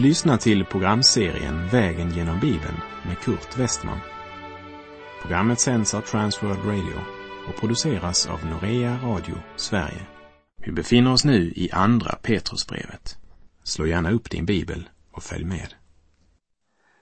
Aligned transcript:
Du 0.00 0.06
lyssnar 0.06 0.36
till 0.36 0.64
programserien 0.64 1.68
Vägen 1.68 2.10
genom 2.10 2.40
Bibeln 2.40 2.80
med 3.06 3.18
Kurt 3.18 3.58
Westman. 3.58 3.98
Programmet 5.22 5.60
sänds 5.60 5.94
av 5.94 6.00
Transworld 6.00 6.64
Radio 6.64 7.00
och 7.48 7.56
produceras 7.60 8.26
av 8.26 8.46
Norea 8.46 8.98
Radio 9.02 9.34
Sverige. 9.56 10.06
Vi 10.56 10.72
befinner 10.72 11.12
oss 11.12 11.24
nu 11.24 11.52
i 11.56 11.70
Andra 11.72 12.18
Petrusbrevet. 12.22 13.18
Slå 13.64 13.86
gärna 13.86 14.10
upp 14.10 14.30
din 14.30 14.46
bibel 14.46 14.88
och 15.12 15.22
följ 15.22 15.44
med. 15.44 15.74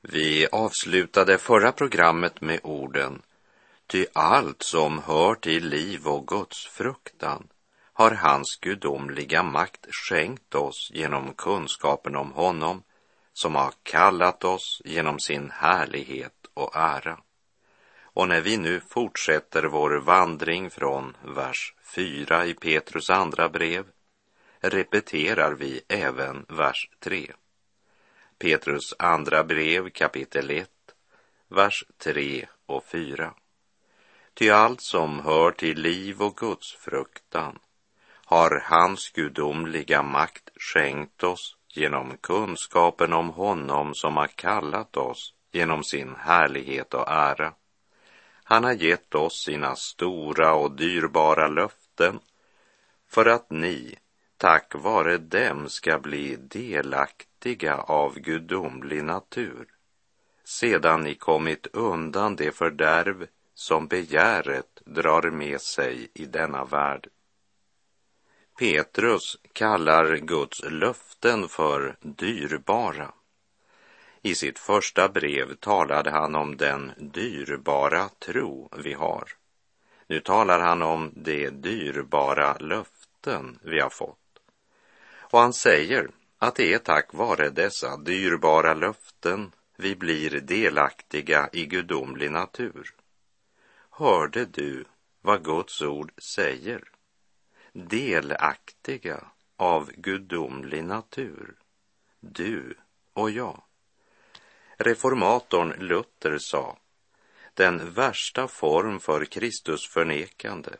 Vi 0.02 0.46
avslutade 0.52 1.38
förra 1.38 1.72
programmet 1.72 2.40
med 2.40 2.60
orden 2.62 3.22
Ty 3.86 4.06
allt 4.12 4.62
som 4.62 5.02
hör 5.06 5.34
till 5.34 5.68
liv 5.68 6.06
och 6.06 6.26
Guds 6.26 6.66
fruktan 6.66 7.48
har 7.92 8.10
hans 8.10 8.58
gudomliga 8.60 9.42
makt 9.42 9.86
skänkt 9.90 10.54
oss 10.54 10.90
genom 10.94 11.34
kunskapen 11.34 12.16
om 12.16 12.32
honom 12.32 12.82
som 13.38 13.54
har 13.54 13.72
kallat 13.82 14.44
oss 14.44 14.82
genom 14.84 15.18
sin 15.18 15.50
härlighet 15.50 16.46
och 16.54 16.76
ära. 16.76 17.18
Och 18.00 18.28
när 18.28 18.40
vi 18.40 18.56
nu 18.56 18.80
fortsätter 18.80 19.62
vår 19.64 19.90
vandring 20.00 20.70
från 20.70 21.16
vers 21.22 21.74
4 21.94 22.46
i 22.46 22.54
Petrus 22.54 23.10
andra 23.10 23.48
brev 23.48 23.86
repeterar 24.60 25.52
vi 25.52 25.80
även 25.88 26.46
vers 26.48 26.90
3. 27.00 27.32
Petrus 28.38 28.94
andra 28.98 29.44
brev 29.44 29.90
kapitel 29.90 30.50
1, 30.50 30.70
vers 31.48 31.84
3 31.98 32.46
och 32.66 32.84
4. 32.84 33.34
Ty 34.34 34.50
allt 34.50 34.80
som 34.80 35.20
hör 35.20 35.50
till 35.50 35.80
liv 35.80 36.22
och 36.22 36.36
Guds 36.36 36.72
fruktan 36.72 37.58
har 38.24 38.62
hans 38.64 39.10
gudomliga 39.10 40.02
makt 40.02 40.50
skänkt 40.56 41.24
oss 41.24 41.57
genom 41.68 42.16
kunskapen 42.16 43.12
om 43.12 43.28
honom 43.28 43.94
som 43.94 44.16
har 44.16 44.26
kallat 44.26 44.96
oss 44.96 45.34
genom 45.52 45.84
sin 45.84 46.14
härlighet 46.18 46.94
och 46.94 47.08
ära. 47.08 47.52
Han 48.44 48.64
har 48.64 48.72
gett 48.72 49.14
oss 49.14 49.44
sina 49.44 49.76
stora 49.76 50.54
och 50.54 50.76
dyrbara 50.76 51.48
löften 51.48 52.18
för 53.08 53.26
att 53.26 53.50
ni, 53.50 53.98
tack 54.36 54.74
vare 54.74 55.18
dem, 55.18 55.68
ska 55.68 55.98
bli 55.98 56.36
delaktiga 56.36 57.76
av 57.76 58.18
gudomlig 58.18 59.04
natur 59.04 59.66
sedan 60.48 61.00
ni 61.00 61.14
kommit 61.14 61.66
undan 61.66 62.36
det 62.36 62.56
fördärv 62.56 63.26
som 63.54 63.86
begäret 63.86 64.82
drar 64.84 65.30
med 65.30 65.60
sig 65.60 66.10
i 66.14 66.24
denna 66.24 66.64
värld. 66.64 67.08
Petrus 68.58 69.36
kallar 69.52 70.16
Guds 70.16 70.62
löften 70.70 71.48
för 71.48 71.96
dyrbara. 72.00 73.12
I 74.22 74.34
sitt 74.34 74.58
första 74.58 75.08
brev 75.08 75.54
talade 75.54 76.10
han 76.10 76.34
om 76.34 76.56
den 76.56 76.92
dyrbara 76.96 78.08
tro 78.08 78.68
vi 78.76 78.92
har. 78.92 79.28
Nu 80.06 80.20
talar 80.20 80.60
han 80.60 80.82
om 80.82 81.12
de 81.14 81.50
dyrbara 81.50 82.56
löften 82.58 83.58
vi 83.62 83.80
har 83.80 83.90
fått. 83.90 84.40
Och 85.06 85.38
han 85.38 85.52
säger 85.52 86.10
att 86.38 86.54
det 86.54 86.72
är 86.72 86.78
tack 86.78 87.14
vare 87.14 87.50
dessa 87.50 87.96
dyrbara 87.96 88.74
löften 88.74 89.52
vi 89.76 89.96
blir 89.96 90.30
delaktiga 90.30 91.48
i 91.52 91.66
gudomlig 91.66 92.30
natur. 92.30 92.94
Hörde 93.90 94.44
du 94.44 94.84
vad 95.22 95.44
Guds 95.44 95.82
ord 95.82 96.12
säger? 96.18 96.97
Delaktiga 97.86 99.24
av 99.56 99.90
gudomlig 99.96 100.84
natur, 100.84 101.54
du 102.20 102.74
och 103.12 103.30
jag. 103.30 103.62
Reformatorn 104.76 105.72
Luther 105.78 106.38
sa, 106.38 106.78
den 107.54 107.92
värsta 107.92 108.48
form 108.48 109.00
för 109.00 109.24
Kristus 109.24 109.88
förnekande 109.88 110.70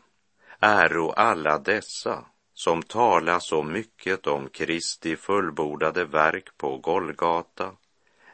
äro 0.61 1.11
alla 1.11 1.59
dessa 1.59 2.25
som 2.55 2.83
talar 2.83 3.39
så 3.39 3.63
mycket 3.63 4.27
om 4.27 4.49
Kristi 4.49 5.17
fullbordade 5.17 6.05
verk 6.05 6.57
på 6.57 6.79
Golgata, 6.79 7.77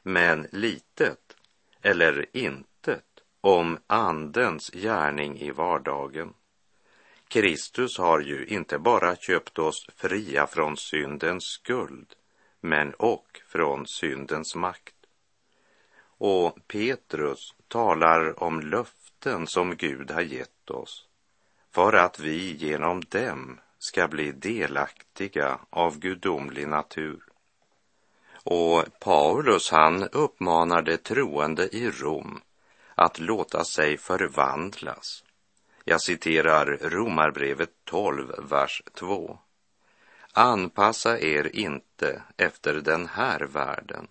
men 0.03 0.47
litet 0.53 1.37
eller 1.83 2.37
intet 2.37 3.05
om 3.41 3.79
Andens 3.87 4.71
gärning 4.71 5.39
i 5.39 5.51
vardagen. 5.51 6.35
Kristus 7.35 7.99
har 7.99 8.21
ju 8.21 8.47
inte 8.47 8.79
bara 8.79 9.17
köpt 9.17 9.59
oss 9.59 9.87
fria 9.97 10.47
från 10.47 10.77
syndens 10.77 11.45
skuld, 11.45 12.07
men 12.61 12.95
och 12.95 13.41
från 13.47 13.87
syndens 13.87 14.55
makt. 14.55 14.95
Och 16.19 16.59
Petrus 16.69 17.55
talar 17.69 18.43
om 18.43 18.61
löften 18.61 19.47
som 19.47 19.77
Gud 19.77 20.11
har 20.11 20.21
gett 20.21 20.71
oss 20.71 21.09
för 21.71 21.93
att 21.93 22.21
vi 22.21 22.53
genom 22.53 23.01
dem 23.01 23.61
ska 23.79 24.09
bli 24.09 24.33
delaktiga 24.33 25.59
av 25.71 25.99
gudomlig 25.99 26.69
natur. 26.69 27.23
Och 28.45 28.85
Paulus 29.01 29.71
han 29.71 30.09
uppmanar 30.09 30.83
de 30.83 30.97
troende 30.97 31.77
i 31.77 31.91
Rom 31.91 32.41
att 32.95 33.19
låta 33.19 33.65
sig 33.65 33.97
förvandlas 33.97 35.24
jag 35.85 36.01
citerar 36.01 36.67
Romarbrevet 36.67 37.71
12, 37.85 38.35
vers 38.39 38.83
2. 38.95 39.39
Anpassa 40.33 41.19
er 41.19 41.57
inte 41.57 42.23
efter 42.37 42.75
den 42.75 43.09
här 43.09 43.41
världen, 43.41 44.09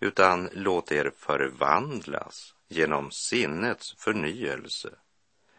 utan 0.00 0.48
låt 0.52 0.92
er 0.92 1.12
förvandlas 1.16 2.54
genom 2.68 3.10
sinnets 3.10 3.94
förnyelse, 3.98 4.90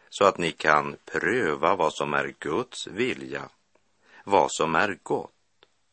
så 0.08 0.24
att 0.24 0.38
ni 0.38 0.52
kan 0.52 0.96
pröva 1.04 1.76
vad 1.76 1.94
som 1.94 2.14
är 2.14 2.34
Guds 2.38 2.86
vilja, 2.86 3.48
vad 4.24 4.52
som 4.52 4.74
är 4.74 4.98
gott 5.02 5.30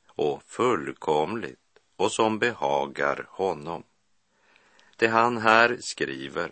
och 0.07 0.43
fullkomligt 0.43 1.59
och 1.95 2.11
som 2.11 2.39
behagar 2.39 3.25
honom. 3.29 3.83
Det 4.95 5.07
han 5.07 5.37
här 5.37 5.77
skriver 5.79 6.51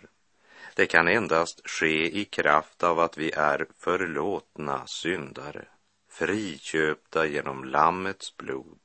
det 0.80 0.86
kan 0.86 1.08
endast 1.08 1.68
ske 1.68 2.20
i 2.20 2.24
kraft 2.24 2.82
av 2.82 3.00
att 3.00 3.18
vi 3.18 3.30
är 3.30 3.66
förlåtna 3.78 4.86
syndare, 4.86 5.68
friköpta 6.08 7.26
genom 7.26 7.64
Lammets 7.64 8.36
blod. 8.36 8.78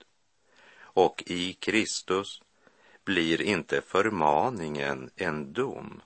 Och 0.80 1.24
i 1.26 1.54
Kristus 1.54 2.42
blir 3.06 3.42
inte 3.42 3.82
förmaningen 3.82 5.10
en 5.16 5.54
dom, 5.54 6.02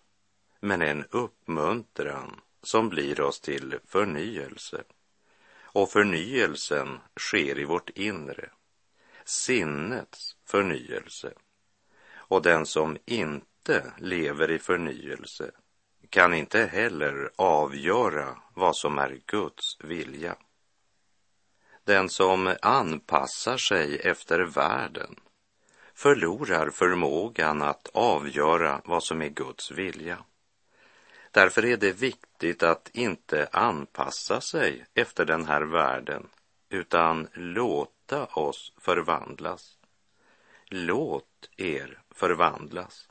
men 0.59 0.81
en 0.81 1.05
uppmuntran 1.05 2.41
som 2.63 2.89
blir 2.89 3.21
oss 3.21 3.39
till 3.39 3.79
förnyelse. 3.87 4.83
Och 5.61 5.91
förnyelsen 5.91 6.99
sker 7.19 7.59
i 7.59 7.65
vårt 7.65 7.89
inre, 7.89 8.49
sinnets 9.25 10.35
förnyelse. 10.45 11.33
Och 12.13 12.41
den 12.41 12.65
som 12.65 12.97
inte 13.05 13.93
lever 13.97 14.51
i 14.51 14.59
förnyelse 14.59 15.51
kan 16.09 16.33
inte 16.33 16.65
heller 16.65 17.31
avgöra 17.35 18.37
vad 18.53 18.75
som 18.75 18.97
är 18.97 19.19
Guds 19.25 19.77
vilja. 19.79 20.35
Den 21.83 22.09
som 22.09 22.55
anpassar 22.61 23.57
sig 23.57 23.99
efter 23.99 24.39
världen 24.39 25.15
förlorar 25.93 26.69
förmågan 26.69 27.61
att 27.61 27.89
avgöra 27.93 28.81
vad 28.85 29.03
som 29.03 29.21
är 29.21 29.29
Guds 29.29 29.71
vilja. 29.71 30.17
Därför 31.31 31.65
är 31.65 31.77
det 31.77 31.91
viktigt 31.91 32.63
att 32.63 32.89
inte 32.93 33.49
anpassa 33.51 34.41
sig 34.41 34.85
efter 34.93 35.25
den 35.25 35.45
här 35.45 35.61
världen 35.61 36.27
utan 36.69 37.27
låta 37.33 38.25
oss 38.25 38.73
förvandlas. 38.77 39.77
Låt 40.65 41.49
er 41.57 42.01
förvandlas. 42.11 43.09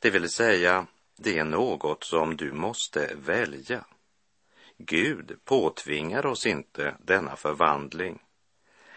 Det 0.00 0.10
vill 0.10 0.30
säga, 0.30 0.86
det 1.16 1.38
är 1.38 1.44
något 1.44 2.04
som 2.04 2.36
du 2.36 2.52
måste 2.52 3.14
välja. 3.14 3.84
Gud 4.78 5.38
påtvingar 5.44 6.26
oss 6.26 6.46
inte 6.46 6.96
denna 6.98 7.36
förvandling, 7.36 8.22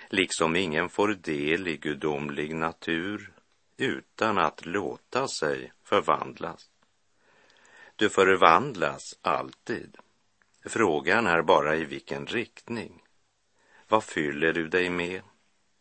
liksom 0.10 0.56
ingen 0.56 0.90
får 0.90 1.08
del 1.08 1.68
i 1.68 1.78
gudomlig 1.78 2.56
natur 2.56 3.34
utan 3.78 4.38
att 4.38 4.66
låta 4.66 5.28
sig 5.28 5.74
förvandlas. 5.84 6.70
Du 7.96 8.10
förvandlas 8.10 9.20
alltid. 9.22 9.98
Frågan 10.66 11.28
är 11.28 11.42
bara 11.42 11.76
i 11.76 11.86
vilken 11.86 12.26
riktning. 12.26 13.04
Vad 13.88 14.04
fyller 14.04 14.54
du 14.54 14.68
dig 14.68 14.90
med? 14.90 15.22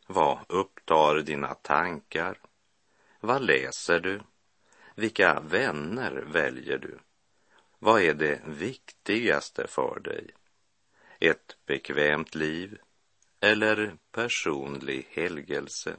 Vad 0.06 0.38
upptar 0.48 1.14
dina 1.14 1.54
tankar? 1.54 2.40
Vad 3.20 3.42
läser 3.42 4.00
du? 4.00 4.20
Vilka 4.98 5.40
vänner 5.40 6.12
väljer 6.12 6.78
du? 6.78 6.98
Vad 7.78 8.02
är 8.02 8.14
det 8.14 8.40
viktigaste 8.46 9.66
för 9.66 10.00
dig? 10.00 10.30
Ett 11.20 11.56
bekvämt 11.66 12.34
liv 12.34 12.78
eller 13.40 13.96
personlig 14.12 15.06
helgelse? 15.10 15.96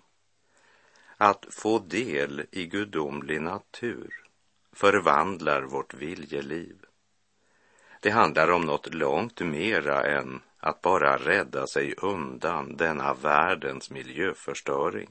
Att 1.17 1.45
få 1.49 1.79
del 1.79 2.45
i 2.51 2.65
gudomlig 2.65 3.41
natur 3.41 4.23
förvandlar 4.71 5.61
vårt 5.61 5.93
viljeliv. 5.93 6.85
Det 7.99 8.09
handlar 8.09 8.51
om 8.51 8.61
något 8.61 8.93
långt 8.93 9.41
mera 9.41 10.03
än 10.03 10.41
att 10.57 10.81
bara 10.81 11.17
rädda 11.17 11.67
sig 11.67 11.93
undan 11.97 12.77
denna 12.77 13.13
världens 13.13 13.89
miljöförstöring. 13.89 15.09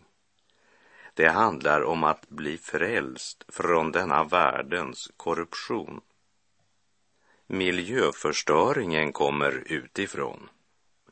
Det 1.16 1.28
handlar 1.28 1.84
om 1.84 2.04
att 2.04 2.28
bli 2.28 2.58
frälst 2.58 3.44
från 3.48 3.92
denna 3.92 4.24
världens 4.24 5.10
korruption. 5.16 6.00
Miljöförstöringen 7.46 9.12
kommer 9.12 9.62
utifrån. 9.66 10.48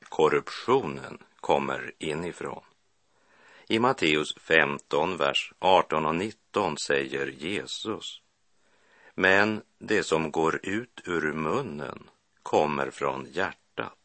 Korruptionen 0.08 1.18
kommer 1.40 1.92
inifrån. 1.98 2.62
I 3.68 3.78
Matteus 3.78 4.34
15, 4.40 5.16
vers 5.16 5.52
18 5.58 6.06
och 6.06 6.14
19 6.14 6.78
säger 6.78 7.26
Jesus 7.26 8.20
men 9.14 9.62
det 9.78 10.02
som 10.02 10.30
går 10.30 10.60
ut 10.62 11.00
ur 11.04 11.32
munnen 11.32 12.10
kommer 12.42 12.90
från 12.90 13.26
hjärtat 13.30 13.98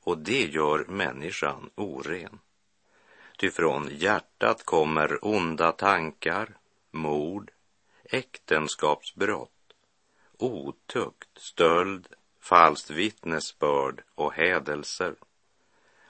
och 0.00 0.18
det 0.18 0.44
gör 0.44 0.84
människan 0.88 1.70
oren. 1.74 2.38
Ty 3.36 3.50
från 3.50 3.88
hjärtat 3.92 4.64
kommer 4.64 5.24
onda 5.24 5.72
tankar, 5.72 6.56
mord, 6.90 7.50
äktenskapsbrott, 8.04 9.50
otukt, 10.38 11.28
stöld, 11.38 12.06
falskt 12.40 12.90
vittnesbörd 12.90 14.02
och 14.14 14.32
hädelser. 14.32 15.14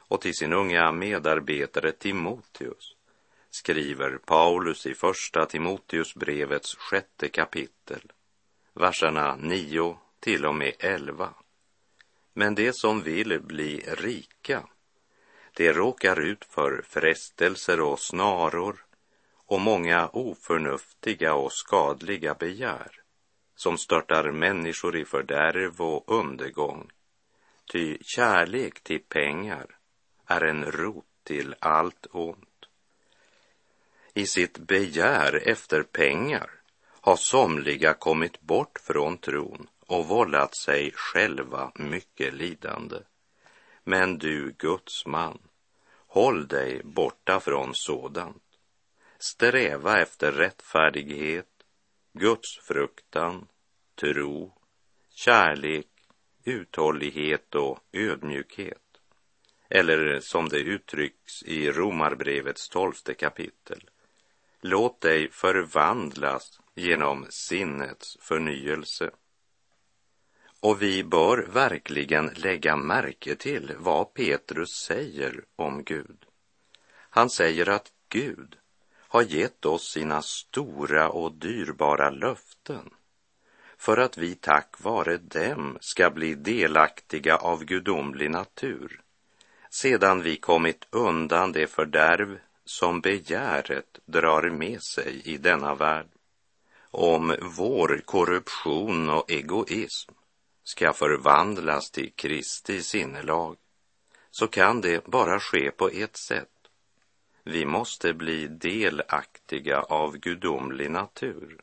Och 0.08 0.20
till 0.20 0.34
sin 0.34 0.52
unga 0.52 0.92
medarbetare 0.92 1.92
Timoteus 1.92 2.94
skriver 3.50 4.18
Paulus 4.18 4.86
i 4.86 4.94
första 4.94 5.46
Timoteusbrevets 5.46 6.74
sjätte 6.74 7.28
kapitel 7.28 8.12
verserna 8.76 9.36
9 9.36 9.96
till 10.20 10.46
och 10.46 10.54
med 10.54 10.72
11. 10.78 11.34
Men 12.32 12.54
det 12.54 12.76
som 12.76 13.02
vill 13.02 13.40
bli 13.40 13.80
rika, 13.80 14.68
de 15.56 15.72
råkar 15.72 16.20
ut 16.20 16.44
för 16.44 16.82
frestelser 16.88 17.80
och 17.80 18.00
snaror 18.00 18.84
och 19.46 19.60
många 19.60 20.08
oförnuftiga 20.08 21.34
och 21.34 21.52
skadliga 21.52 22.34
begär 22.34 22.90
som 23.54 23.78
störtar 23.78 24.30
människor 24.30 24.96
i 24.96 25.04
fördärv 25.04 25.80
och 25.80 26.04
undergång. 26.12 26.90
Ty 27.72 27.98
kärlek 28.00 28.80
till 28.80 29.02
pengar 29.02 29.66
är 30.26 30.40
en 30.40 30.64
rot 30.64 31.04
till 31.24 31.54
allt 31.58 32.06
ont. 32.10 32.66
I 34.14 34.26
sitt 34.26 34.58
begär 34.58 35.48
efter 35.48 35.82
pengar 35.82 36.50
har 37.00 37.16
somliga 37.16 37.94
kommit 37.94 38.40
bort 38.40 38.78
från 38.82 39.18
tron 39.18 39.68
och 39.86 40.08
vållat 40.08 40.56
sig 40.56 40.92
själva 40.94 41.72
mycket 41.74 42.34
lidande. 42.34 42.96
Men 43.88 44.18
du, 44.18 44.54
Guds 44.58 45.06
man, 45.06 45.38
håll 46.06 46.48
dig 46.48 46.80
borta 46.84 47.40
från 47.40 47.70
sådant. 47.74 48.42
Sträva 49.18 50.00
efter 50.00 50.32
rättfärdighet, 50.32 51.48
Guds 52.12 52.58
fruktan, 52.68 53.48
tro, 54.00 54.52
kärlek, 55.10 55.88
uthållighet 56.44 57.54
och 57.54 57.78
ödmjukhet. 57.92 59.00
Eller 59.68 60.20
som 60.20 60.48
det 60.48 60.58
uttrycks 60.60 61.42
i 61.42 61.70
Romarbrevets 61.70 62.68
tolfte 62.68 63.14
kapitel. 63.14 63.90
Låt 64.60 65.00
dig 65.00 65.30
förvandlas 65.30 66.60
genom 66.74 67.26
sinnets 67.30 68.16
förnyelse. 68.20 69.10
Och 70.66 70.82
vi 70.82 71.04
bör 71.04 71.38
verkligen 71.38 72.26
lägga 72.26 72.76
märke 72.76 73.36
till 73.36 73.72
vad 73.78 74.14
Petrus 74.14 74.70
säger 74.70 75.44
om 75.56 75.84
Gud. 75.84 76.24
Han 76.90 77.30
säger 77.30 77.68
att 77.68 77.92
Gud 78.08 78.56
har 78.98 79.22
gett 79.22 79.64
oss 79.64 79.92
sina 79.92 80.22
stora 80.22 81.08
och 81.08 81.32
dyrbara 81.32 82.10
löften 82.10 82.90
för 83.78 83.96
att 83.96 84.18
vi 84.18 84.34
tack 84.34 84.80
vare 84.80 85.16
dem 85.16 85.78
ska 85.80 86.10
bli 86.10 86.34
delaktiga 86.34 87.36
av 87.36 87.64
gudomlig 87.64 88.30
natur 88.30 89.00
sedan 89.70 90.22
vi 90.22 90.36
kommit 90.36 90.86
undan 90.90 91.52
det 91.52 91.66
fördärv 91.66 92.38
som 92.64 93.00
begäret 93.00 93.98
drar 94.06 94.50
med 94.50 94.82
sig 94.82 95.22
i 95.24 95.36
denna 95.36 95.74
värld 95.74 96.08
om 96.90 97.36
vår 97.56 98.02
korruption 98.04 99.10
och 99.10 99.30
egoism 99.30 100.12
ska 100.68 100.92
förvandlas 100.92 101.90
till 101.90 102.12
Kristi 102.12 102.82
sinnelag 102.82 103.56
så 104.30 104.48
kan 104.48 104.80
det 104.80 105.06
bara 105.06 105.40
ske 105.40 105.70
på 105.70 105.88
ett 105.88 106.16
sätt. 106.16 106.48
Vi 107.44 107.64
måste 107.64 108.14
bli 108.14 108.46
delaktiga 108.48 109.80
av 109.80 110.16
gudomlig 110.16 110.90
natur. 110.90 111.60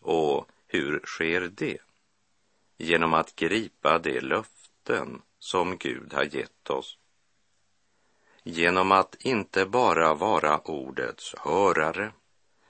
Och 0.00 0.48
hur 0.66 1.00
sker 1.04 1.40
det? 1.40 1.78
Genom 2.78 3.14
att 3.14 3.36
gripa 3.36 3.98
de 3.98 4.20
löften 4.20 5.22
som 5.38 5.76
Gud 5.78 6.12
har 6.12 6.36
gett 6.36 6.70
oss. 6.70 6.98
Genom 8.42 8.92
att 8.92 9.14
inte 9.20 9.66
bara 9.66 10.14
vara 10.14 10.58
ordets 10.58 11.34
hörare 11.38 12.12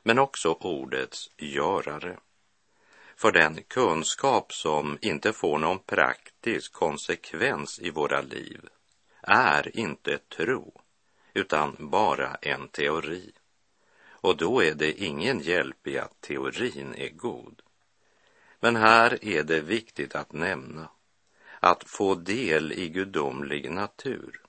men 0.02 0.18
också 0.18 0.52
ordets 0.52 1.30
görare. 1.36 2.18
För 3.20 3.32
den 3.32 3.62
kunskap 3.62 4.52
som 4.52 4.98
inte 5.00 5.32
får 5.32 5.58
någon 5.58 5.78
praktisk 5.78 6.72
konsekvens 6.72 7.80
i 7.82 7.90
våra 7.90 8.20
liv 8.20 8.68
är 9.22 9.76
inte 9.76 10.18
tro, 10.18 10.80
utan 11.34 11.76
bara 11.78 12.34
en 12.34 12.68
teori. 12.68 13.32
Och 14.02 14.36
då 14.36 14.62
är 14.62 14.74
det 14.74 15.02
ingen 15.02 15.40
hjälp 15.40 15.86
i 15.86 15.98
att 15.98 16.20
teorin 16.20 16.94
är 16.94 17.08
god. 17.08 17.62
Men 18.60 18.76
här 18.76 19.24
är 19.24 19.42
det 19.42 19.60
viktigt 19.60 20.14
att 20.14 20.32
nämna 20.32 20.88
att 21.60 21.84
få 21.84 22.14
del 22.14 22.72
i 22.72 22.88
gudomlig 22.88 23.70
natur 23.70 24.42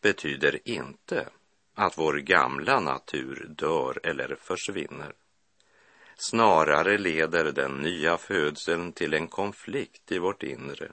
betyder 0.00 0.68
inte 0.68 1.28
att 1.74 1.98
vår 1.98 2.14
gamla 2.14 2.80
natur 2.80 3.46
dör 3.48 4.00
eller 4.02 4.36
försvinner. 4.40 5.12
Snarare 6.16 6.98
leder 6.98 7.52
den 7.52 7.78
nya 7.78 8.18
födseln 8.18 8.92
till 8.92 9.14
en 9.14 9.28
konflikt 9.28 10.12
i 10.12 10.18
vårt 10.18 10.42
inre, 10.42 10.92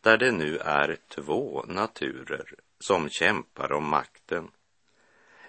där 0.00 0.16
det 0.16 0.32
nu 0.32 0.58
är 0.58 0.98
två 1.08 1.64
naturer 1.68 2.54
som 2.78 3.08
kämpar 3.08 3.72
om 3.72 3.88
makten. 3.88 4.50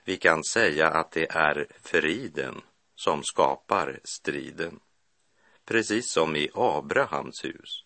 Vi 0.04 0.18
kan 0.18 0.44
säga 0.44 0.88
att 0.88 1.12
det 1.12 1.32
är 1.32 1.68
friden 1.82 2.62
som 2.96 3.24
skapar 3.24 4.00
striden, 4.04 4.80
precis 5.66 6.12
som 6.12 6.36
i 6.36 6.50
Abrahams 6.54 7.44
hus. 7.44 7.84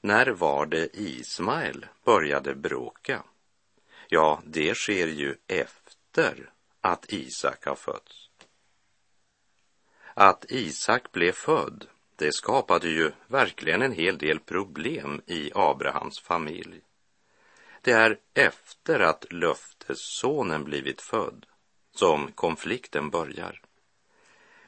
När 0.00 0.26
var 0.26 0.66
det 0.66 0.96
Ismael 0.96 1.86
började 2.04 2.54
bråka? 2.54 3.22
Ja, 4.08 4.42
det 4.44 4.74
sker 4.74 5.06
ju 5.06 5.36
efter 5.46 6.50
att 6.80 7.12
Isak 7.12 7.64
har 7.64 7.74
fötts. 7.74 8.29
Att 10.14 10.44
Isak 10.48 11.12
blev 11.12 11.32
född, 11.32 11.86
det 12.16 12.34
skapade 12.34 12.88
ju 12.88 13.12
verkligen 13.26 13.82
en 13.82 13.92
hel 13.92 14.18
del 14.18 14.40
problem 14.40 15.20
i 15.26 15.50
Abrahams 15.54 16.20
familj. 16.20 16.80
Det 17.82 17.92
är 17.92 18.18
efter 18.34 19.00
att 19.00 19.32
löftessonen 19.32 20.64
blivit 20.64 21.00
född 21.00 21.46
som 21.94 22.32
konflikten 22.32 23.10
börjar. 23.10 23.60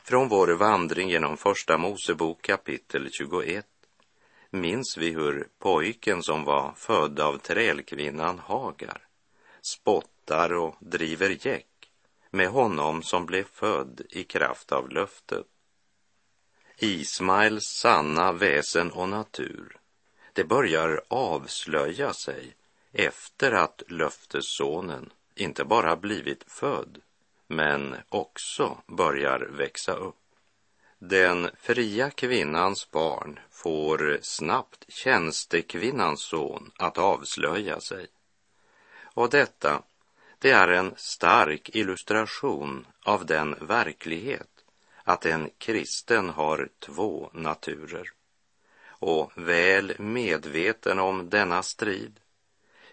Från 0.05 0.29
vår 0.29 0.49
vandring 0.49 1.09
genom 1.09 1.37
Första 1.37 1.79
Mosebok 1.79 2.43
kapitel 2.43 3.09
21 3.13 3.67
minns 4.51 4.97
vi 4.99 5.11
hur 5.11 5.49
pojken 5.59 6.23
som 6.23 6.45
var 6.45 6.73
född 6.77 7.21
av 7.21 7.39
trälkvinnan 7.39 8.39
Hagar 8.39 9.07
spottar 9.63 10.53
och 10.53 10.77
driver 10.81 11.47
gäck 11.47 11.72
med 12.33 12.49
honom 12.49 13.03
som 13.03 13.27
blev 13.27 13.45
född 13.45 14.01
i 14.11 14.25
kraft 14.25 14.73
av 14.73 14.91
löftet. 14.91 15.47
Ismaels 16.77 17.65
sanna 17.65 18.33
väsen 18.33 18.91
och 18.91 19.09
natur, 19.09 19.77
det 20.33 20.45
börjar 20.45 21.03
avslöja 21.09 22.13
sig 22.13 22.57
efter 22.93 23.53
att 23.53 23.83
löftessonen 23.89 25.13
inte 25.35 25.65
bara 25.65 25.97
blivit 25.97 26.45
född, 26.47 27.01
men 27.47 27.97
också 28.09 28.79
börjar 28.87 29.41
växa 29.41 29.93
upp. 29.93 30.17
Den 30.99 31.51
fria 31.59 32.11
kvinnans 32.11 32.91
barn 32.91 33.41
får 33.51 34.19
snabbt 34.23 34.85
tjänstekvinnans 34.89 36.23
son 36.23 36.71
att 36.79 36.99
avslöja 36.99 37.81
sig. 37.81 38.07
Och 39.03 39.31
detta, 39.31 39.83
det 40.43 40.51
är 40.51 40.69
en 40.69 40.95
stark 40.97 41.71
illustration 41.77 42.87
av 43.03 43.27
den 43.27 43.67
verklighet 43.67 44.65
att 45.05 45.27
en 45.27 45.51
kristen 45.59 46.29
har 46.29 46.69
två 46.79 47.31
naturer. 47.33 48.11
Och 48.87 49.33
väl 49.35 49.95
medveten 49.99 50.99
om 50.99 51.31
denna 51.31 51.63
strid 51.63 52.21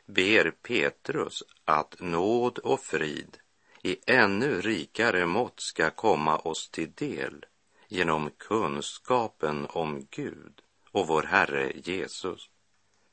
ber 0.06 0.52
Petrus 0.52 1.44
att 1.66 1.96
nåd 2.00 2.58
och 2.58 2.80
frid 2.80 3.38
i 3.84 3.98
ännu 4.06 4.62
rikare 4.62 5.26
mått 5.26 5.60
ska 5.60 5.90
komma 5.90 6.38
oss 6.38 6.70
till 6.70 6.92
del 6.92 7.46
genom 7.88 8.30
kunskapen 8.38 9.68
om 9.70 10.08
Gud 10.10 10.62
och 10.92 11.08
vår 11.08 11.24
Herre 11.24 11.72
Jesus. 11.76 12.50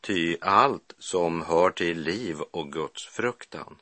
Ty 0.00 0.36
allt 0.40 0.94
som 0.98 1.42
hör 1.42 1.70
till 1.70 2.00
liv 2.00 2.40
och 2.40 2.72
Guds 2.72 3.06
fruktan 3.06 3.76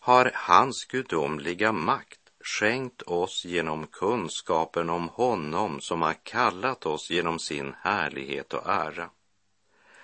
har 0.00 0.30
hans 0.34 0.84
gudomliga 0.84 1.72
makt 1.72 2.20
skänkt 2.40 3.02
oss 3.02 3.44
genom 3.44 3.86
kunskapen 3.86 4.90
om 4.90 5.08
honom 5.08 5.80
som 5.80 6.02
har 6.02 6.14
kallat 6.22 6.86
oss 6.86 7.10
genom 7.10 7.38
sin 7.38 7.74
härlighet 7.80 8.54
och 8.54 8.66
ära. 8.66 9.10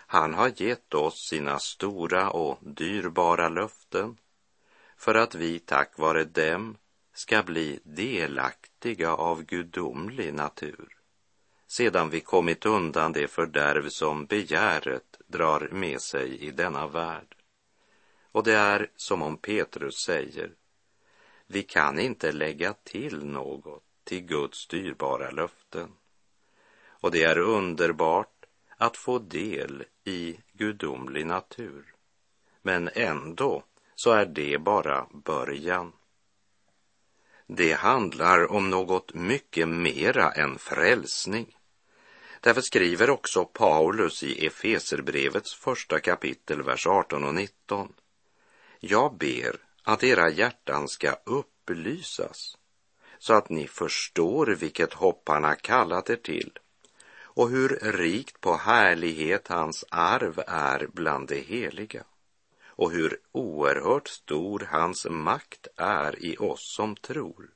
Han 0.06 0.34
har 0.34 0.52
gett 0.56 0.94
oss 0.94 1.28
sina 1.28 1.58
stora 1.58 2.30
och 2.30 2.58
dyrbara 2.60 3.48
löften 3.48 4.16
för 4.96 5.14
att 5.14 5.34
vi 5.34 5.58
tack 5.58 5.98
vare 5.98 6.24
dem 6.24 6.76
ska 7.14 7.42
bli 7.42 7.80
delaktiga 7.84 9.12
av 9.12 9.42
gudomlig 9.42 10.34
natur 10.34 10.96
sedan 11.66 12.10
vi 12.10 12.20
kommit 12.20 12.66
undan 12.66 13.12
det 13.12 13.28
fördärv 13.28 13.88
som 13.88 14.26
begäret 14.26 15.20
drar 15.26 15.68
med 15.72 16.00
sig 16.00 16.38
i 16.38 16.50
denna 16.50 16.86
värld. 16.86 17.35
Och 18.36 18.42
det 18.42 18.54
är 18.54 18.90
som 18.96 19.22
om 19.22 19.36
Petrus 19.36 19.94
säger, 20.06 20.50
vi 21.46 21.62
kan 21.62 21.98
inte 21.98 22.32
lägga 22.32 22.72
till 22.72 23.24
något 23.24 23.82
till 24.04 24.20
Guds 24.20 24.66
dyrbara 24.66 25.30
löften. 25.30 25.92
Och 26.86 27.10
det 27.10 27.22
är 27.22 27.38
underbart 27.38 28.46
att 28.76 28.96
få 28.96 29.18
del 29.18 29.84
i 30.04 30.40
gudomlig 30.52 31.26
natur. 31.26 31.94
Men 32.62 32.90
ändå 32.94 33.64
så 33.94 34.10
är 34.10 34.26
det 34.26 34.58
bara 34.58 35.06
början. 35.12 35.92
Det 37.46 37.72
handlar 37.72 38.52
om 38.52 38.70
något 38.70 39.14
mycket 39.14 39.68
mera 39.68 40.32
än 40.32 40.58
frälsning. 40.58 41.56
Därför 42.40 42.60
skriver 42.60 43.10
också 43.10 43.44
Paulus 43.44 44.22
i 44.22 44.46
Efeserbrevets 44.46 45.54
första 45.54 46.00
kapitel, 46.00 46.62
vers 46.62 46.86
18 46.86 47.24
och 47.24 47.34
19. 47.34 47.92
Jag 48.80 49.16
ber 49.16 49.56
att 49.82 50.04
era 50.04 50.30
hjärtan 50.30 50.88
ska 50.88 51.16
upplysas 51.24 52.56
så 53.18 53.34
att 53.34 53.50
ni 53.50 53.66
förstår 53.66 54.46
vilket 54.46 54.92
hopp 54.92 55.28
han 55.28 55.44
har 55.44 55.54
kallat 55.54 56.10
er 56.10 56.16
till 56.16 56.58
och 57.36 57.50
hur 57.50 57.68
rikt 57.82 58.40
på 58.40 58.56
härlighet 58.56 59.48
hans 59.48 59.84
arv 59.90 60.42
är 60.46 60.86
bland 60.92 61.28
de 61.28 61.40
heliga 61.40 62.04
och 62.66 62.90
hur 62.90 63.20
oerhört 63.32 64.08
stor 64.08 64.68
hans 64.70 65.06
makt 65.10 65.66
är 65.76 66.24
i 66.24 66.36
oss 66.36 66.74
som 66.76 66.96
tror, 66.96 67.50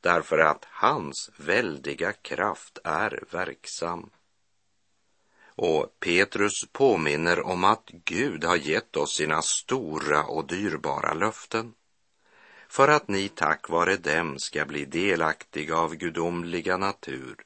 därför 0.00 0.38
att 0.38 0.64
hans 0.64 1.30
väldiga 1.36 2.12
kraft 2.12 2.78
är 2.84 3.24
verksam. 3.30 4.10
Och 5.62 6.00
Petrus 6.00 6.64
påminner 6.72 7.46
om 7.46 7.64
att 7.64 7.90
Gud 8.04 8.44
har 8.44 8.56
gett 8.56 8.96
oss 8.96 9.14
sina 9.14 9.42
stora 9.42 10.24
och 10.24 10.46
dyrbara 10.46 11.14
löften 11.14 11.72
för 12.68 12.88
att 12.88 13.08
ni 13.08 13.28
tack 13.28 13.68
vare 13.68 13.96
dem 13.96 14.38
ska 14.38 14.64
bli 14.64 14.84
delaktiga 14.84 15.76
av 15.76 15.94
gudomliga 15.94 16.76
natur 16.76 17.36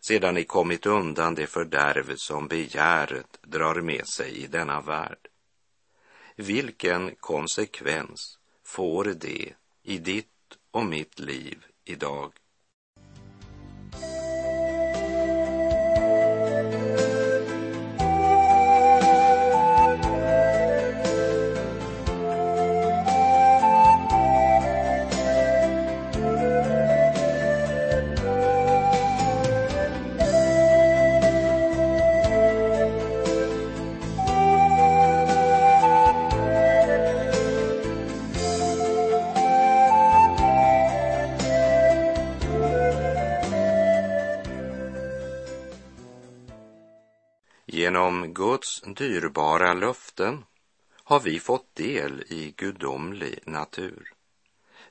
sedan 0.00 0.34
ni 0.34 0.44
kommit 0.44 0.86
undan 0.86 1.34
det 1.34 1.46
fördärv 1.46 2.16
som 2.16 2.48
begäret 2.48 3.38
drar 3.42 3.80
med 3.80 4.06
sig 4.06 4.36
i 4.36 4.46
denna 4.46 4.80
värld. 4.80 5.28
Vilken 6.36 7.14
konsekvens 7.14 8.38
får 8.64 9.04
det 9.04 9.52
i 9.82 9.98
ditt 9.98 10.58
och 10.70 10.86
mitt 10.86 11.18
liv 11.18 11.64
idag? 11.84 12.32
Guds 48.44 48.80
dyrbara 48.80 49.74
löften 49.74 50.44
har 51.04 51.20
vi 51.20 51.40
fått 51.40 51.74
del 51.74 52.24
i 52.28 52.54
gudomlig 52.56 53.38
natur. 53.46 54.12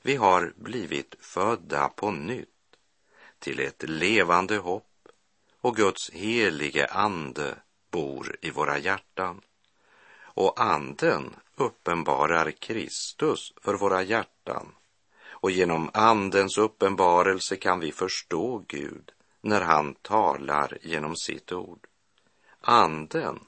Vi 0.02 0.16
har 0.16 0.52
blivit 0.56 1.14
födda 1.20 1.88
på 1.88 2.10
nytt 2.10 2.48
till 3.38 3.60
ett 3.60 3.82
levande 3.82 4.56
hopp 4.56 5.08
och 5.60 5.76
Guds 5.76 6.10
helige 6.10 6.86
ande 6.86 7.54
bor 7.90 8.36
i 8.40 8.50
våra 8.50 8.78
hjärtan. 8.78 9.40
Och 10.18 10.60
anden 10.60 11.36
uppenbarar 11.56 12.50
Kristus 12.50 13.52
för 13.60 13.74
våra 13.74 14.02
hjärtan 14.02 14.74
och 15.26 15.50
genom 15.50 15.90
andens 15.94 16.58
uppenbarelse 16.58 17.56
kan 17.56 17.80
vi 17.80 17.92
förstå 17.92 18.64
Gud 18.68 19.10
när 19.40 19.60
han 19.60 19.94
talar 19.94 20.78
genom 20.82 21.16
sitt 21.16 21.52
ord. 21.52 21.86
Anden 22.66 23.40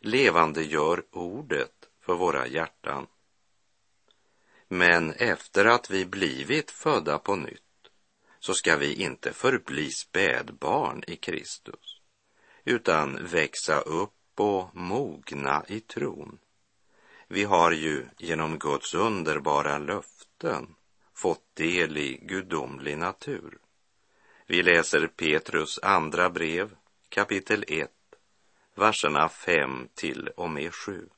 levandegör 0.00 1.02
ordet 1.12 1.88
för 2.00 2.14
våra 2.14 2.46
hjärtan. 2.46 3.06
Men 4.68 5.12
efter 5.12 5.64
att 5.64 5.90
vi 5.90 6.06
blivit 6.06 6.70
födda 6.70 7.18
på 7.18 7.36
nytt 7.36 7.90
så 8.40 8.54
ska 8.54 8.76
vi 8.76 8.94
inte 8.94 9.32
förbli 9.32 9.90
spädbarn 9.90 11.04
i 11.06 11.16
Kristus 11.16 12.00
utan 12.64 13.26
växa 13.26 13.80
upp 13.80 14.40
och 14.40 14.76
mogna 14.76 15.64
i 15.68 15.80
tron. 15.80 16.38
Vi 17.28 17.44
har 17.44 17.72
ju 17.72 18.06
genom 18.18 18.58
Guds 18.58 18.94
underbara 18.94 19.78
löften 19.78 20.74
fått 21.14 21.54
del 21.54 21.96
i 21.96 22.18
gudomlig 22.22 22.98
natur. 22.98 23.58
Vi 24.46 24.62
läser 24.62 25.06
Petrus 25.06 25.78
andra 25.82 26.30
brev, 26.30 26.76
kapitel 27.08 27.64
1, 27.68 27.90
verserna 28.80 29.28
5 29.28 29.88
till 29.94 30.28
och 30.28 30.50
med 30.50 30.74
7. 30.74 31.08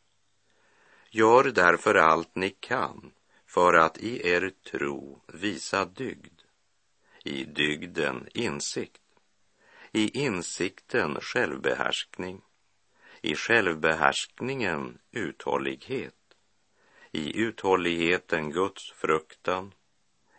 Gör 1.11 1.45
därför 1.45 1.95
allt 1.95 2.35
ni 2.35 2.51
kan 2.51 3.13
för 3.47 3.75
att 3.75 3.99
i 3.99 4.29
er 4.29 4.53
tro 4.71 5.23
visa 5.27 5.85
dygd, 5.85 6.41
i 7.25 7.45
dygden 7.45 8.29
insikt, 8.35 9.03
i 9.93 10.25
insikten 10.25 11.21
självbehärskning, 11.21 12.41
i 13.21 13.35
självbehärskningen 13.35 14.99
uthållighet, 15.11 16.15
i 17.13 17.41
uthålligheten 17.41 18.51
Guds 18.51 18.93
fruktan, 18.93 19.75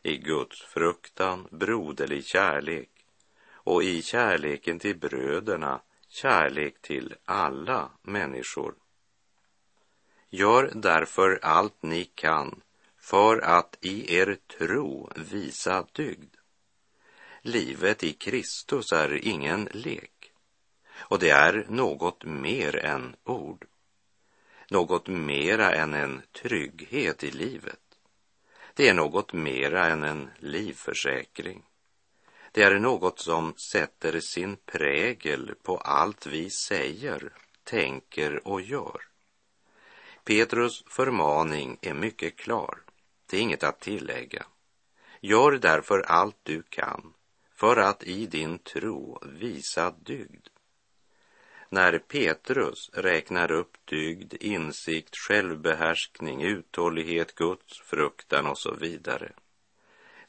i 0.03 0.18
Guds 0.18 0.62
fruktan 0.62 1.48
broderlig 1.51 2.25
kärlek. 2.25 2.89
Och 3.65 3.84
i 3.84 4.01
kärleken 4.01 4.80
till 4.80 4.98
bröderna 4.98 5.82
kärlek 6.13 6.82
till 6.82 7.15
alla 7.25 7.91
människor. 8.01 8.75
Gör 10.29 10.72
därför 10.75 11.39
allt 11.41 11.84
ni 11.84 12.05
kan 12.05 12.62
för 12.98 13.38
att 13.38 13.77
i 13.82 14.15
er 14.15 14.38
tro 14.58 15.10
visa 15.15 15.88
dygd. 15.91 16.36
Livet 17.41 18.03
i 18.03 18.13
Kristus 18.13 18.91
är 18.91 19.27
ingen 19.27 19.70
lek 19.72 20.32
och 20.96 21.20
det 21.20 21.29
är 21.29 21.65
något 21.70 22.25
mer 22.25 22.75
än 22.75 23.15
ord. 23.24 23.65
Något 24.70 25.08
mera 25.08 25.72
än 25.74 25.93
en 25.93 26.22
trygghet 26.32 27.24
i 27.24 27.32
livet. 27.32 27.79
Det 28.74 28.89
är 28.89 28.93
något 28.93 29.34
mera 29.34 29.88
än 29.88 30.03
en 30.03 30.29
livförsäkring. 30.39 31.63
Det 32.55 32.63
är 32.63 32.79
något 32.79 33.19
som 33.19 33.53
sätter 33.72 34.19
sin 34.19 34.57
prägel 34.65 35.55
på 35.63 35.77
allt 35.77 36.25
vi 36.25 36.50
säger, 36.50 37.33
tänker 37.63 38.48
och 38.48 38.62
gör. 38.62 39.01
Petrus 40.24 40.83
förmaning 40.88 41.77
är 41.81 41.93
mycket 41.93 42.38
klar. 42.38 42.77
Det 43.29 43.38
är 43.38 43.41
inget 43.41 43.63
att 43.63 43.79
tillägga. 43.79 44.45
Gör 45.22 45.51
därför 45.51 46.00
allt 46.00 46.38
du 46.43 46.63
kan 46.69 47.13
för 47.55 47.77
att 47.77 48.03
i 48.03 48.25
din 48.25 48.60
tro 48.60 49.19
visa 49.39 49.91
dygd. 49.91 50.48
När 51.69 52.00
Petrus 52.00 52.89
räknar 52.93 53.51
upp 53.51 53.77
dygd, 53.86 54.33
insikt, 54.33 55.15
självbehärskning, 55.17 56.41
uthållighet, 56.41 57.36
Guds 57.36 57.81
fruktan 57.81 58.48
och 58.48 58.57
så 58.57 58.74
vidare, 58.74 59.31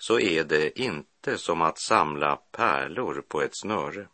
så 0.06 0.20
är 0.20 0.44
det 0.44 0.78
inte 0.80 1.38
som 1.38 1.62
att 1.62 1.78
samla 1.78 2.36
pärlor 2.36 3.24
på 3.28 3.42
ett 3.42 3.56
snöre. 3.56 4.08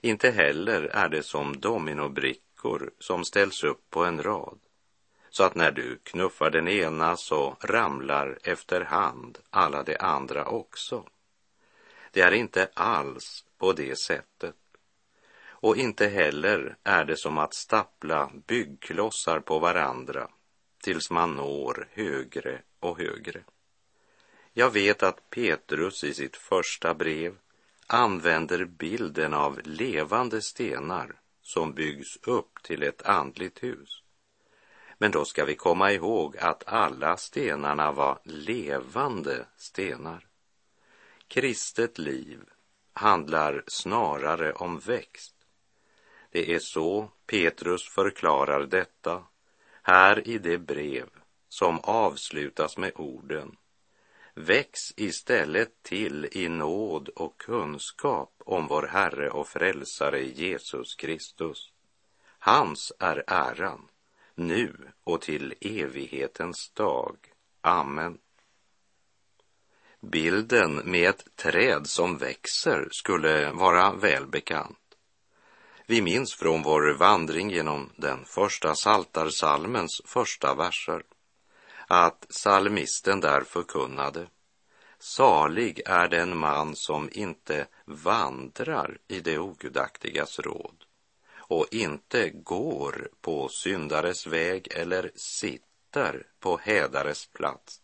Inte 0.00 0.30
heller 0.30 0.82
är 0.82 1.08
det 1.08 1.22
som 1.22 1.60
dominobrickor 1.60 2.90
som 2.98 3.24
ställs 3.24 3.64
upp 3.64 3.90
på 3.90 4.04
en 4.04 4.22
rad, 4.22 4.58
så 5.30 5.44
att 5.44 5.54
när 5.54 5.70
du 5.70 5.98
knuffar 6.02 6.50
den 6.50 6.68
ena 6.68 7.16
så 7.16 7.56
ramlar 7.60 8.38
efterhand 8.42 9.38
alla 9.50 9.82
de 9.82 9.96
andra 9.96 10.44
också. 10.46 11.04
Det 12.10 12.20
är 12.20 12.32
inte 12.32 12.68
alls 12.74 13.44
på 13.58 13.72
det 13.72 13.98
sättet. 13.98 14.56
Och 15.46 15.76
inte 15.76 16.06
heller 16.06 16.76
är 16.84 17.04
det 17.04 17.16
som 17.16 17.38
att 17.38 17.54
stapla 17.54 18.30
byggklossar 18.46 19.40
på 19.40 19.58
varandra 19.58 20.28
tills 20.82 21.10
man 21.10 21.36
når 21.36 21.88
högre 21.92 22.62
och 22.80 22.98
högre. 22.98 23.44
Jag 24.56 24.70
vet 24.70 25.02
att 25.02 25.30
Petrus 25.30 26.04
i 26.04 26.14
sitt 26.14 26.36
första 26.36 26.94
brev 26.94 27.36
använder 27.86 28.64
bilden 28.64 29.34
av 29.34 29.60
levande 29.64 30.42
stenar 30.42 31.20
som 31.42 31.72
byggs 31.72 32.16
upp 32.22 32.62
till 32.62 32.82
ett 32.82 33.02
andligt 33.02 33.62
hus. 33.62 34.02
Men 34.98 35.10
då 35.10 35.24
ska 35.24 35.44
vi 35.44 35.54
komma 35.54 35.92
ihåg 35.92 36.36
att 36.36 36.62
alla 36.66 37.16
stenarna 37.16 37.92
var 37.92 38.18
levande 38.24 39.46
stenar. 39.56 40.26
Kristet 41.28 41.98
liv 41.98 42.40
handlar 42.92 43.64
snarare 43.66 44.52
om 44.52 44.78
växt. 44.78 45.34
Det 46.30 46.54
är 46.54 46.58
så 46.58 47.10
Petrus 47.26 47.88
förklarar 47.88 48.66
detta 48.66 49.24
här 49.82 50.28
i 50.28 50.38
det 50.38 50.58
brev 50.58 51.08
som 51.48 51.80
avslutas 51.80 52.76
med 52.76 52.92
orden 52.94 53.56
Väx 54.36 54.92
istället 54.96 55.82
till 55.82 56.28
i 56.32 56.48
nåd 56.48 57.08
och 57.08 57.38
kunskap 57.38 58.32
om 58.38 58.66
vår 58.66 58.86
Herre 58.86 59.30
och 59.30 59.48
Frälsare 59.48 60.22
Jesus 60.22 60.94
Kristus. 60.94 61.72
Hans 62.38 62.92
är 62.98 63.24
äran, 63.26 63.88
nu 64.34 64.76
och 65.04 65.20
till 65.20 65.54
evighetens 65.60 66.70
dag. 66.74 67.16
Amen. 67.60 68.18
Bilden 70.00 70.74
med 70.84 71.08
ett 71.08 71.36
träd 71.36 71.86
som 71.86 72.18
växer 72.18 72.88
skulle 72.90 73.50
vara 73.50 73.92
välbekant. 73.92 74.78
Vi 75.86 76.02
minns 76.02 76.34
från 76.34 76.62
vår 76.62 76.94
vandring 76.94 77.50
genom 77.50 77.90
den 77.96 78.24
första 78.24 78.74
saltarsalmens 78.74 80.02
första 80.04 80.54
verser 80.54 81.02
att 81.88 82.26
salmisten 82.30 83.20
där 83.20 83.40
förkunnade 83.40 84.26
Salig 84.98 85.82
är 85.86 86.08
den 86.08 86.36
man 86.36 86.76
som 86.76 87.08
inte 87.12 87.66
vandrar 87.84 88.98
i 89.08 89.20
det 89.20 89.38
ogudaktigas 89.38 90.38
råd 90.38 90.84
och 91.36 91.66
inte 91.70 92.30
går 92.30 93.08
på 93.20 93.48
syndares 93.48 94.26
väg 94.26 94.68
eller 94.74 95.10
sitter 95.14 96.26
på 96.40 96.56
hädares 96.62 97.26
plats 97.26 97.80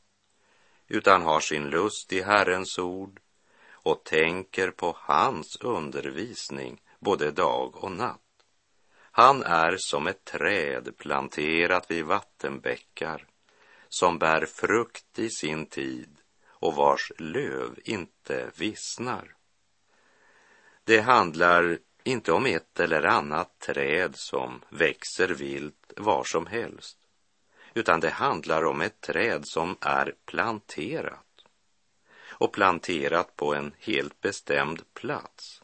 utan 0.89 1.23
har 1.23 1.41
sin 1.41 1.71
lust 1.71 2.13
i 2.13 2.23
Herrens 2.23 2.79
ord 2.79 3.21
och 3.73 4.05
tänker 4.05 4.71
på 4.71 4.97
hans 4.99 5.57
undervisning 5.61 6.81
både 6.99 7.31
dag 7.31 7.85
och 7.85 7.93
natt. 7.93 8.21
Han 9.13 9.43
är 9.43 9.77
som 9.79 10.07
ett 10.07 10.25
träd 10.25 10.97
planterat 10.99 11.91
vid 11.91 12.05
vattenbäckar 12.05 13.27
som 13.91 14.19
bär 14.19 14.47
frukt 14.47 15.19
i 15.19 15.31
sin 15.31 15.67
tid 15.67 16.17
och 16.49 16.75
vars 16.75 17.13
löv 17.19 17.79
inte 17.85 18.51
vissnar. 18.57 19.35
Det 20.85 21.01
handlar 21.01 21.79
inte 22.05 22.33
om 22.33 22.47
ett 22.47 22.81
eller 22.81 23.03
annat 23.03 23.59
träd 23.59 24.17
som 24.17 24.63
växer 24.69 25.29
vilt 25.29 25.93
var 25.97 26.25
som 26.25 26.47
helst, 26.47 26.99
utan 27.75 28.01
det 28.01 28.11
handlar 28.11 28.65
om 28.65 28.81
ett 28.81 29.01
träd 29.01 29.47
som 29.47 29.77
är 29.81 30.15
planterat 30.25 31.27
och 32.41 32.53
planterat 32.53 33.37
på 33.37 33.55
en 33.55 33.75
helt 33.79 34.21
bestämd 34.21 34.95
plats 34.95 35.63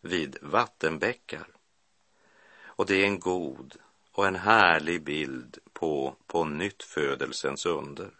vid 0.00 0.36
vattenbäckar. 0.42 1.46
Och 2.64 2.86
det 2.86 3.02
är 3.02 3.06
en 3.06 3.20
god 3.20 3.76
och 4.12 4.26
en 4.26 4.36
härlig 4.36 5.04
bild 5.04 5.58
på 5.82 6.16
på 6.26 6.44
nyttfödelsens 6.44 7.66
under. 7.66 8.10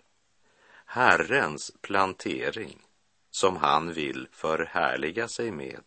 Herrens 0.85 1.72
plantering 1.81 2.83
som 3.31 3.57
han 3.57 3.92
vill 3.92 4.29
förhärliga 4.33 5.29
sig 5.29 5.51
med. 5.51 5.83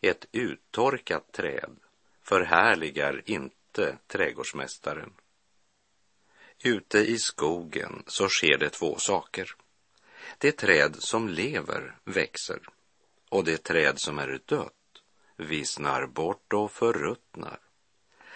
Ett 0.00 0.26
uttorkat 0.32 1.32
träd 1.32 1.76
förhärligar 2.22 3.22
inte 3.24 3.98
trädgårdsmästaren. 4.06 5.12
Ute 6.64 6.98
i 6.98 7.18
skogen 7.18 8.02
så 8.06 8.28
sker 8.28 8.58
det 8.58 8.70
två 8.70 8.96
saker. 8.98 9.54
Det 10.38 10.52
träd 10.52 10.96
som 10.98 11.28
lever 11.28 11.96
växer 12.04 12.60
och 13.28 13.44
det 13.44 13.64
träd 13.64 14.00
som 14.00 14.18
är 14.18 14.40
dött 14.46 15.02
vissnar 15.36 16.06
bort 16.06 16.52
och 16.52 16.72
förruttnar. 16.72 17.58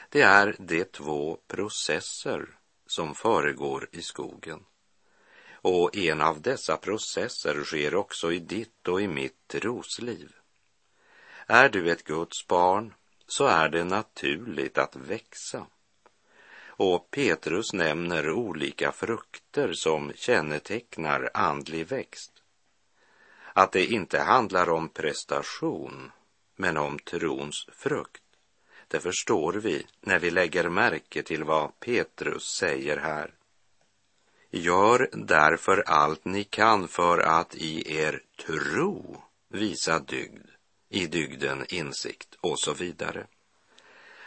Det 0.08 0.22
är 0.22 0.56
de 0.58 0.84
två 0.84 1.38
processer 1.46 2.58
som 2.86 3.14
föregår 3.14 3.88
i 3.92 4.02
skogen. 4.02 4.64
Och 5.52 5.96
en 5.96 6.20
av 6.20 6.40
dessa 6.40 6.76
processer 6.76 7.64
sker 7.64 7.94
också 7.94 8.32
i 8.32 8.38
ditt 8.38 8.88
och 8.88 9.00
i 9.00 9.08
mitt 9.08 9.48
trosliv. 9.48 10.32
Är 11.46 11.68
du 11.68 11.90
ett 11.90 12.04
Guds 12.04 12.46
barn 12.46 12.94
så 13.26 13.46
är 13.46 13.68
det 13.68 13.84
naturligt 13.84 14.78
att 14.78 14.96
växa. 14.96 15.66
Och 16.66 17.10
Petrus 17.10 17.72
nämner 17.72 18.30
olika 18.30 18.92
frukter 18.92 19.72
som 19.72 20.12
kännetecknar 20.14 21.30
andlig 21.34 21.86
växt. 21.86 22.32
Att 23.52 23.72
det 23.72 23.86
inte 23.86 24.20
handlar 24.20 24.70
om 24.70 24.88
prestation, 24.88 26.12
men 26.56 26.76
om 26.76 26.98
trons 26.98 27.66
frukt. 27.72 28.25
Det 28.88 29.00
förstår 29.00 29.52
vi 29.52 29.86
när 30.00 30.18
vi 30.18 30.30
lägger 30.30 30.68
märke 30.68 31.22
till 31.22 31.44
vad 31.44 31.80
Petrus 31.80 32.44
säger 32.58 32.96
här. 32.96 33.34
Gör 34.50 35.08
därför 35.12 35.84
allt 35.86 36.24
ni 36.24 36.44
kan 36.44 36.88
för 36.88 37.18
att 37.18 37.54
i 37.54 37.96
er 37.96 38.22
tro 38.46 39.22
visa 39.48 39.98
dygd, 39.98 40.48
i 40.88 41.06
dygden 41.06 41.64
insikt 41.68 42.34
och 42.40 42.58
så 42.60 42.72
vidare. 42.72 43.26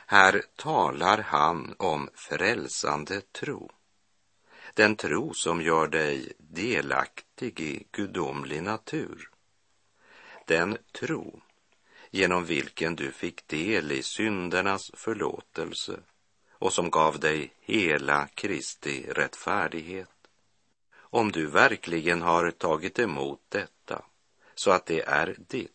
Här 0.05 0.43
talar 0.55 1.17
han 1.17 1.75
om 1.77 2.09
frälsande 2.13 3.21
tro. 3.21 3.71
Den 4.73 4.95
tro 4.95 5.33
som 5.33 5.61
gör 5.61 5.87
dig 5.87 6.33
delaktig 6.37 7.59
i 7.59 7.87
gudomlig 7.91 8.63
natur. 8.63 9.29
Den 10.45 10.77
tro 10.99 11.41
genom 12.11 12.45
vilken 12.45 12.95
du 12.95 13.11
fick 13.11 13.47
del 13.47 13.91
i 13.91 14.03
syndernas 14.03 14.91
förlåtelse 14.93 15.99
och 16.51 16.73
som 16.73 16.89
gav 16.89 17.19
dig 17.19 17.53
hela 17.59 18.27
Kristi 18.27 19.05
rättfärdighet. 19.09 20.09
Om 20.95 21.31
du 21.31 21.45
verkligen 21.45 22.21
har 22.21 22.51
tagit 22.51 22.99
emot 22.99 23.41
detta 23.49 24.05
så 24.55 24.71
att 24.71 24.85
det 24.85 25.01
är 25.01 25.35
ditt, 25.47 25.71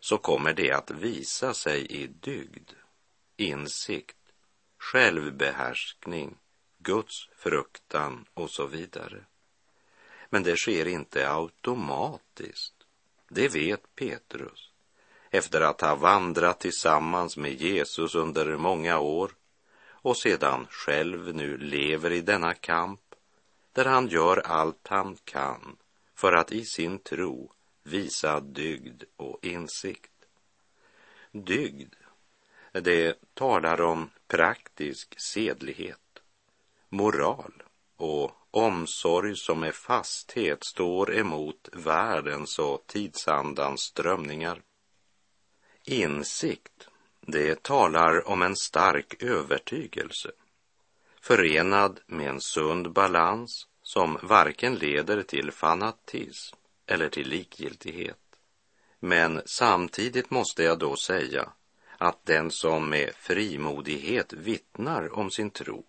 så 0.00 0.18
kommer 0.18 0.52
det 0.52 0.72
att 0.72 0.90
visa 0.90 1.54
sig 1.54 1.86
i 1.86 2.06
dygd, 2.06 2.70
insikt, 3.36 4.16
självbehärskning, 4.78 6.36
Guds 6.78 7.28
fruktan 7.36 8.26
och 8.34 8.50
så 8.50 8.66
vidare. 8.66 9.24
Men 10.30 10.42
det 10.42 10.56
sker 10.56 10.88
inte 10.88 11.30
automatiskt. 11.30 12.74
Det 13.28 13.48
vet 13.48 13.94
Petrus 13.94 14.67
efter 15.30 15.60
att 15.60 15.80
ha 15.80 15.94
vandrat 15.94 16.60
tillsammans 16.60 17.36
med 17.36 17.60
Jesus 17.60 18.14
under 18.14 18.56
många 18.56 18.98
år 18.98 19.30
och 19.90 20.16
sedan 20.16 20.66
själv 20.70 21.34
nu 21.34 21.58
lever 21.58 22.12
i 22.12 22.20
denna 22.20 22.54
kamp 22.54 23.00
där 23.72 23.84
han 23.84 24.08
gör 24.08 24.36
allt 24.36 24.88
han 24.88 25.16
kan 25.24 25.76
för 26.14 26.32
att 26.32 26.52
i 26.52 26.64
sin 26.64 26.98
tro 26.98 27.52
visa 27.82 28.40
dygd 28.40 29.02
och 29.16 29.38
insikt. 29.44 30.12
Dygd, 31.32 31.94
det 32.72 33.34
talar 33.34 33.80
om 33.80 34.10
praktisk 34.26 35.20
sedlighet, 35.20 36.22
moral 36.88 37.62
och 37.96 38.32
omsorg 38.50 39.36
som 39.36 39.60
med 39.60 39.74
fasthet 39.74 40.64
står 40.64 41.14
emot 41.14 41.68
världens 41.72 42.58
och 42.58 42.86
tidsandans 42.86 43.80
strömningar. 43.80 44.62
Insikt, 45.88 46.88
det 47.20 47.62
talar 47.62 48.28
om 48.28 48.42
en 48.42 48.56
stark 48.56 49.22
övertygelse 49.22 50.30
förenad 51.20 52.00
med 52.06 52.28
en 52.28 52.40
sund 52.40 52.92
balans 52.92 53.66
som 53.82 54.18
varken 54.22 54.74
leder 54.74 55.22
till 55.22 55.50
fanatism 55.50 56.56
eller 56.86 57.08
till 57.08 57.28
likgiltighet. 57.28 58.18
Men 59.00 59.42
samtidigt 59.46 60.30
måste 60.30 60.62
jag 60.62 60.78
då 60.78 60.96
säga 60.96 61.52
att 61.98 62.26
den 62.26 62.50
som 62.50 62.90
med 62.90 63.10
frimodighet 63.14 64.32
vittnar 64.32 65.18
om 65.18 65.30
sin 65.30 65.50
tro 65.50 65.84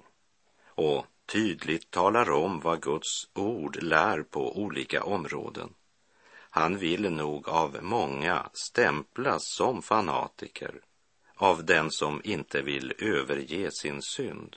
och 0.66 1.06
tydligt 1.26 1.92
talar 1.92 2.30
om 2.30 2.60
vad 2.60 2.82
Guds 2.82 3.30
ord 3.34 3.84
lär 3.84 4.24
på 4.24 4.58
olika 4.58 5.04
områden. 5.04 5.74
Han 6.50 6.78
vill 6.78 7.12
nog 7.12 7.50
av 7.50 7.78
många 7.82 8.50
stämplas 8.54 9.42
som 9.58 9.82
fanatiker, 9.82 10.82
av 11.36 11.66
den 11.66 11.92
som 11.92 12.22
inte 12.24 12.62
vill 12.62 12.94
överge 13.00 13.72
sin 13.72 14.02
synd. 14.02 14.56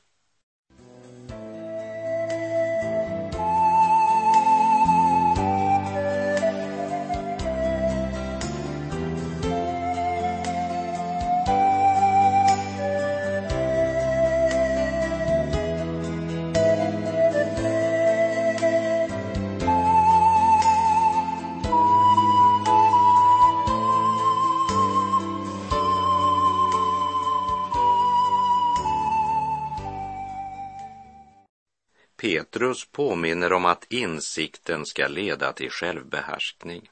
Petrus 32.72 32.88
påminner 32.92 33.52
om 33.52 33.64
att 33.64 33.92
insikten 33.92 34.86
ska 34.86 35.08
leda 35.08 35.52
till 35.52 35.70
självbehärskning. 35.70 36.90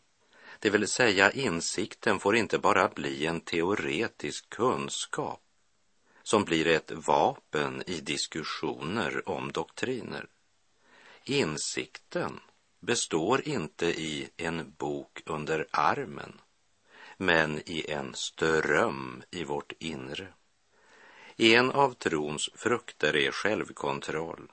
Det 0.59 0.71
vill 0.71 0.89
säga 0.89 1.31
insikten 1.31 2.19
får 2.19 2.37
inte 2.37 2.59
bara 2.59 2.89
bli 2.89 3.27
en 3.27 3.41
teoretisk 3.41 4.51
kunskap 4.51 5.41
som 6.23 6.45
blir 6.45 6.67
ett 6.67 6.91
vapen 6.91 7.83
i 7.87 8.01
diskussioner 8.01 9.29
om 9.29 9.53
doktriner. 9.53 10.27
Insikten 11.25 12.41
består 12.81 13.49
inte 13.49 13.87
i 13.87 14.29
en 14.37 14.75
bok 14.79 15.23
under 15.27 15.67
armen, 15.71 16.41
men 17.17 17.59
i 17.67 17.91
en 17.91 18.15
ström 18.15 19.23
i 19.31 19.45
vårt 19.45 19.73
inre. 19.79 20.29
En 21.37 21.71
av 21.71 21.95
trons 21.95 22.51
frukter 22.55 23.17
är 23.17 23.31
självkontroll 23.31 24.51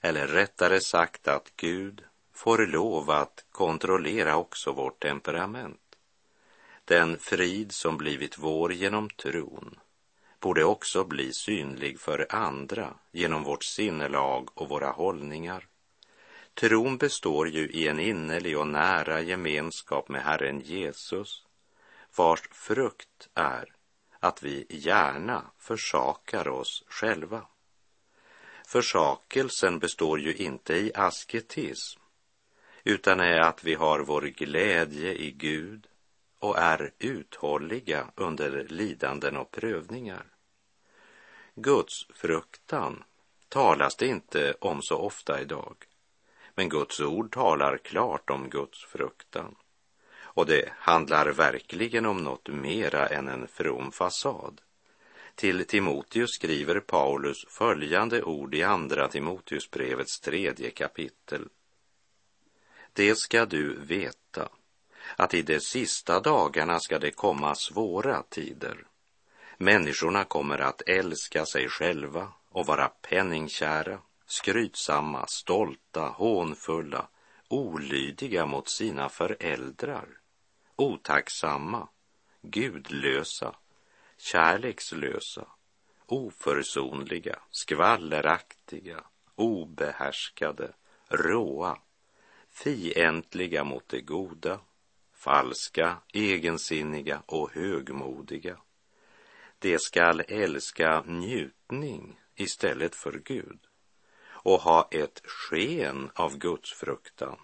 eller 0.00 0.26
rättare 0.26 0.80
sagt 0.80 1.28
att 1.28 1.52
Gud 1.56 2.04
får 2.32 2.66
lov 2.66 3.10
att 3.10 3.44
kontrollera 3.50 4.36
också 4.36 4.72
vårt 4.72 5.02
temperament. 5.02 5.80
Den 6.84 7.18
frid 7.18 7.72
som 7.72 7.96
blivit 7.96 8.38
vår 8.38 8.72
genom 8.72 9.10
tron 9.10 9.78
borde 10.40 10.64
också 10.64 11.04
bli 11.04 11.32
synlig 11.32 12.00
för 12.00 12.26
andra 12.30 12.94
genom 13.12 13.42
vårt 13.42 13.64
sinnelag 13.64 14.48
och 14.54 14.68
våra 14.68 14.90
hållningar. 14.90 15.66
Tron 16.54 16.96
består 16.96 17.48
ju 17.48 17.68
i 17.68 17.88
en 17.88 18.00
innerlig 18.00 18.58
och 18.58 18.68
nära 18.68 19.20
gemenskap 19.20 20.08
med 20.08 20.22
Herren 20.22 20.60
Jesus, 20.60 21.46
vars 22.16 22.48
frukt 22.52 23.28
är 23.34 23.72
att 24.20 24.42
vi 24.42 24.66
gärna 24.68 25.50
försakar 25.58 26.48
oss 26.48 26.84
själva. 26.88 27.46
Försakelsen 28.66 29.78
består 29.78 30.20
ju 30.20 30.34
inte 30.34 30.74
i 30.74 30.92
asketism, 30.94 32.00
utan 32.84 33.20
är 33.20 33.40
att 33.40 33.64
vi 33.64 33.74
har 33.74 34.00
vår 34.00 34.22
glädje 34.22 35.14
i 35.14 35.30
Gud 35.30 35.86
och 36.38 36.58
är 36.58 36.92
uthålliga 36.98 38.06
under 38.14 38.66
lidanden 38.68 39.36
och 39.36 39.50
prövningar. 39.50 40.24
Guds 41.54 42.06
fruktan 42.14 43.04
talas 43.48 43.96
det 43.96 44.06
inte 44.06 44.54
om 44.60 44.82
så 44.82 44.96
ofta 44.96 45.40
idag, 45.40 45.76
men 46.54 46.68
Guds 46.68 47.00
ord 47.00 47.32
talar 47.32 47.78
klart 47.78 48.30
om 48.30 48.50
Guds 48.50 48.84
fruktan. 48.84 49.56
Och 50.18 50.46
det 50.46 50.72
handlar 50.78 51.26
verkligen 51.26 52.06
om 52.06 52.24
något 52.24 52.48
mera 52.48 53.06
än 53.06 53.28
en 53.28 53.48
from 53.48 53.92
fasad. 53.92 54.60
Till 55.36 55.66
Timoteus 55.66 56.30
skriver 56.30 56.80
Paulus 56.80 57.46
följande 57.48 58.22
ord 58.22 58.54
i 58.54 58.62
Andra 58.62 59.08
Timoteusbrevets 59.08 60.20
tredje 60.20 60.70
kapitel. 60.70 61.48
Det 62.92 63.14
ska 63.14 63.46
du 63.46 63.78
veta, 63.80 64.48
att 65.16 65.34
i 65.34 65.42
de 65.42 65.60
sista 65.60 66.20
dagarna 66.20 66.80
ska 66.80 66.98
det 66.98 67.10
komma 67.10 67.54
svåra 67.54 68.22
tider. 68.22 68.86
Människorna 69.58 70.24
kommer 70.24 70.58
att 70.58 70.82
älska 70.86 71.46
sig 71.46 71.68
själva 71.68 72.32
och 72.48 72.66
vara 72.66 72.88
penningkära, 72.88 73.98
skrytsamma, 74.26 75.26
stolta, 75.26 76.08
hånfulla, 76.08 77.08
olydiga 77.48 78.46
mot 78.46 78.68
sina 78.68 79.08
föräldrar, 79.08 80.08
otacksamma, 80.76 81.88
gudlösa, 82.42 83.54
kärlekslösa, 84.18 85.46
oförsonliga, 86.06 87.38
skvalleraktiga, 87.50 89.04
obehärskade, 89.34 90.72
råa, 91.08 91.78
fientliga 92.50 93.64
mot 93.64 93.88
det 93.88 94.00
goda, 94.00 94.60
falska, 95.12 95.96
egensinniga 96.12 97.22
och 97.26 97.50
högmodiga. 97.52 98.56
De 99.58 99.78
skall 99.78 100.20
älska 100.28 101.02
njutning 101.06 102.20
istället 102.34 102.94
för 102.94 103.20
Gud 103.24 103.58
och 104.28 104.60
ha 104.60 104.88
ett 104.90 105.20
sken 105.24 106.10
av 106.14 106.38
Guds 106.38 106.72
fruktan, 106.72 107.38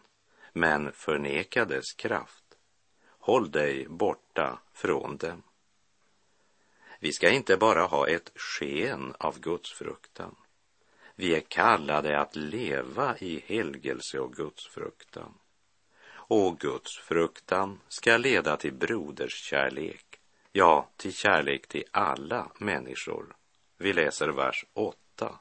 men 0.52 0.92
förneka 0.92 1.64
dess 1.64 1.92
kraft. 1.92 2.44
Håll 3.18 3.50
dig 3.50 3.86
borta 3.88 4.58
från 4.72 5.16
dem. 5.16 5.42
Vi 7.02 7.12
ska 7.12 7.30
inte 7.30 7.56
bara 7.56 7.82
ha 7.82 8.08
ett 8.08 8.32
sken 8.34 9.14
av 9.18 9.40
gudsfruktan. 9.40 10.36
Vi 11.14 11.34
är 11.34 11.40
kallade 11.40 12.20
att 12.20 12.36
leva 12.36 13.18
i 13.18 13.44
helgelse 13.46 14.18
och 14.18 14.32
gudsfruktan. 14.32 15.34
Och 16.10 16.58
gudsfruktan 16.58 17.80
ska 17.88 18.16
leda 18.16 18.56
till 18.56 18.72
broderskärlek, 18.72 20.20
ja, 20.52 20.88
till 20.96 21.14
kärlek 21.14 21.66
till 21.66 21.84
alla 21.90 22.52
människor. 22.58 23.36
Vi 23.78 23.92
läser 23.92 24.28
vers 24.28 24.64
8. 24.72 25.38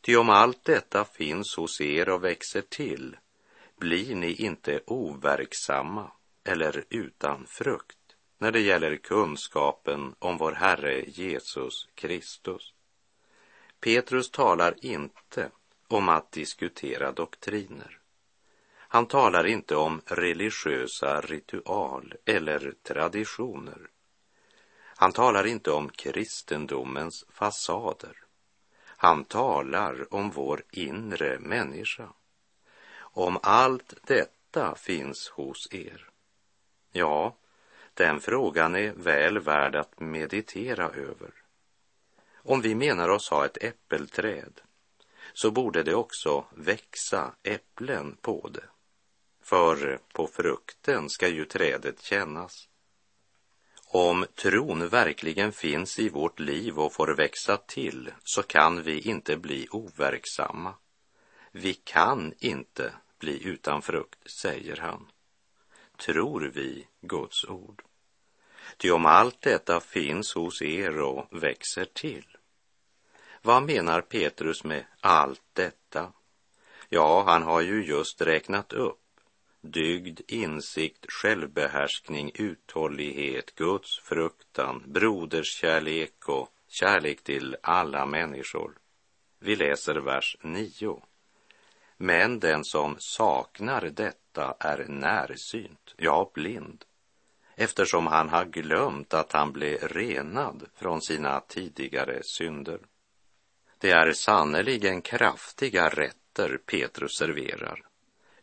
Ty 0.00 0.16
om 0.16 0.30
allt 0.30 0.64
detta 0.64 1.04
finns 1.04 1.56
hos 1.56 1.80
er 1.80 2.08
och 2.08 2.24
växer 2.24 2.62
till, 2.62 3.16
blir 3.76 4.14
ni 4.14 4.32
inte 4.32 4.80
overksamma 4.86 6.12
eller 6.44 6.84
utan 6.90 7.46
frukt 7.46 7.97
när 8.38 8.52
det 8.52 8.60
gäller 8.60 8.96
kunskapen 8.96 10.14
om 10.18 10.36
vår 10.36 10.52
Herre 10.52 11.04
Jesus 11.06 11.88
Kristus. 11.94 12.72
Petrus 13.80 14.30
talar 14.30 14.74
inte 14.80 15.50
om 15.88 16.08
att 16.08 16.32
diskutera 16.32 17.12
doktriner. 17.12 17.98
Han 18.90 19.06
talar 19.06 19.46
inte 19.46 19.76
om 19.76 20.00
religiösa 20.06 21.20
ritual 21.20 22.14
eller 22.24 22.74
traditioner. 22.82 23.90
Han 24.80 25.12
talar 25.12 25.46
inte 25.46 25.70
om 25.70 25.88
kristendomens 25.88 27.24
fasader. 27.30 28.16
Han 28.86 29.24
talar 29.24 30.14
om 30.14 30.30
vår 30.30 30.62
inre 30.70 31.38
människa. 31.38 32.08
Om 32.98 33.38
allt 33.42 33.94
detta 34.02 34.74
finns 34.74 35.28
hos 35.28 35.68
er. 35.70 36.08
Ja, 36.92 37.36
den 37.98 38.20
frågan 38.20 38.74
är 38.74 38.92
väl 38.92 39.38
värd 39.38 39.76
att 39.76 40.00
meditera 40.00 40.84
över. 40.84 41.30
Om 42.34 42.60
vi 42.60 42.74
menar 42.74 43.08
oss 43.08 43.30
ha 43.30 43.44
ett 43.44 43.64
äppelträd 43.64 44.60
så 45.32 45.50
borde 45.50 45.82
det 45.82 45.94
också 45.94 46.44
växa 46.50 47.34
äpplen 47.42 48.16
på 48.20 48.48
det. 48.48 48.68
För 49.42 49.98
på 50.12 50.26
frukten 50.26 51.10
ska 51.10 51.28
ju 51.28 51.44
trädet 51.44 52.02
kännas. 52.02 52.68
Om 53.90 54.26
tron 54.34 54.88
verkligen 54.88 55.52
finns 55.52 55.98
i 55.98 56.08
vårt 56.08 56.40
liv 56.40 56.78
och 56.78 56.92
får 56.92 57.14
växa 57.14 57.56
till 57.56 58.12
så 58.24 58.42
kan 58.42 58.82
vi 58.82 59.00
inte 59.00 59.36
bli 59.36 59.68
overksamma. 59.70 60.74
Vi 61.52 61.74
kan 61.74 62.34
inte 62.38 62.92
bli 63.18 63.46
utan 63.46 63.82
frukt, 63.82 64.30
säger 64.30 64.76
han. 64.76 65.10
Tror 65.96 66.40
vi 66.54 66.86
Guds 67.00 67.44
ord? 67.44 67.87
Ty 68.76 68.90
om 68.90 69.06
allt 69.06 69.42
detta 69.42 69.80
finns 69.80 70.34
hos 70.34 70.62
er 70.62 71.00
och 71.00 71.42
växer 71.42 71.84
till. 71.84 72.36
Vad 73.42 73.62
menar 73.62 74.00
Petrus 74.00 74.64
med 74.64 74.84
allt 75.00 75.42
detta? 75.52 76.12
Ja, 76.88 77.22
han 77.26 77.42
har 77.42 77.60
ju 77.60 77.84
just 77.84 78.22
räknat 78.22 78.72
upp 78.72 79.00
dygd, 79.60 80.20
insikt, 80.28 81.06
självbehärskning, 81.08 82.30
uthållighet, 82.34 83.54
Guds 83.54 83.98
fruktan, 83.98 84.82
broderskärlek 84.86 86.28
och 86.28 86.48
kärlek 86.68 87.22
till 87.22 87.56
alla 87.62 88.06
människor. 88.06 88.78
Vi 89.38 89.56
läser 89.56 89.94
vers 89.94 90.36
9. 90.42 91.02
Men 91.96 92.40
den 92.40 92.64
som 92.64 92.96
saknar 92.98 93.80
detta 93.80 94.56
är 94.60 94.84
närsynt, 94.88 95.94
ja 95.96 96.30
blind, 96.34 96.84
eftersom 97.60 98.06
han 98.06 98.28
har 98.28 98.44
glömt 98.44 99.14
att 99.14 99.32
han 99.32 99.52
blev 99.52 99.78
renad 99.88 100.66
från 100.74 101.02
sina 101.02 101.40
tidigare 101.40 102.22
synder. 102.22 102.78
Det 103.78 103.90
är 103.90 104.12
sannerligen 104.12 105.02
kraftiga 105.02 105.88
rätter 105.88 106.58
Petrus 106.66 107.16
serverar. 107.18 107.82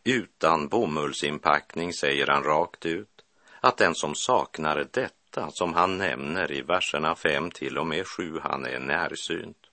Utan 0.04 0.68
bomullsinpackning 0.68 1.92
säger 1.92 2.26
han 2.26 2.44
rakt 2.44 2.86
ut 2.86 3.24
att 3.60 3.76
den 3.76 3.94
som 3.94 4.14
saknar 4.14 4.86
detta 4.92 5.50
som 5.50 5.74
han 5.74 5.98
nämner 5.98 6.52
i 6.52 6.62
verserna 6.62 7.14
5 7.14 7.50
till 7.50 7.78
och 7.78 7.86
med 7.86 8.06
7, 8.06 8.38
han 8.42 8.66
är 8.66 8.78
närsynt. 8.78 9.66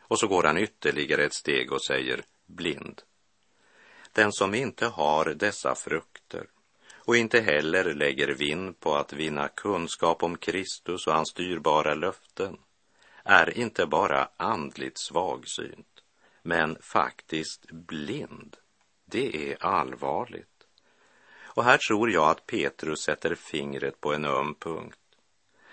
Och 0.00 0.18
så 0.18 0.26
går 0.26 0.42
han 0.42 0.58
ytterligare 0.58 1.24
ett 1.24 1.34
steg 1.34 1.72
och 1.72 1.84
säger 1.84 2.22
blind. 2.46 3.02
Den 4.12 4.32
som 4.32 4.54
inte 4.54 4.86
har 4.86 5.24
dessa 5.24 5.74
frukter 5.74 6.13
och 7.04 7.16
inte 7.16 7.40
heller 7.40 7.94
lägger 7.94 8.28
vind 8.28 8.80
på 8.80 8.94
att 8.94 9.12
vinna 9.12 9.48
kunskap 9.48 10.22
om 10.22 10.36
Kristus 10.36 11.06
och 11.06 11.12
hans 11.12 11.34
dyrbara 11.34 11.94
löften 11.94 12.56
är 13.24 13.58
inte 13.58 13.86
bara 13.86 14.28
andligt 14.36 14.98
svagsynt, 14.98 16.02
men 16.42 16.76
faktiskt 16.80 17.70
blind. 17.70 18.56
Det 19.04 19.52
är 19.52 19.64
allvarligt. 19.64 20.48
Och 21.54 21.64
här 21.64 21.78
tror 21.78 22.10
jag 22.10 22.30
att 22.30 22.46
Petrus 22.46 23.00
sätter 23.00 23.34
fingret 23.34 24.00
på 24.00 24.14
en 24.14 24.24
öm 24.24 24.54
punkt 24.54 24.98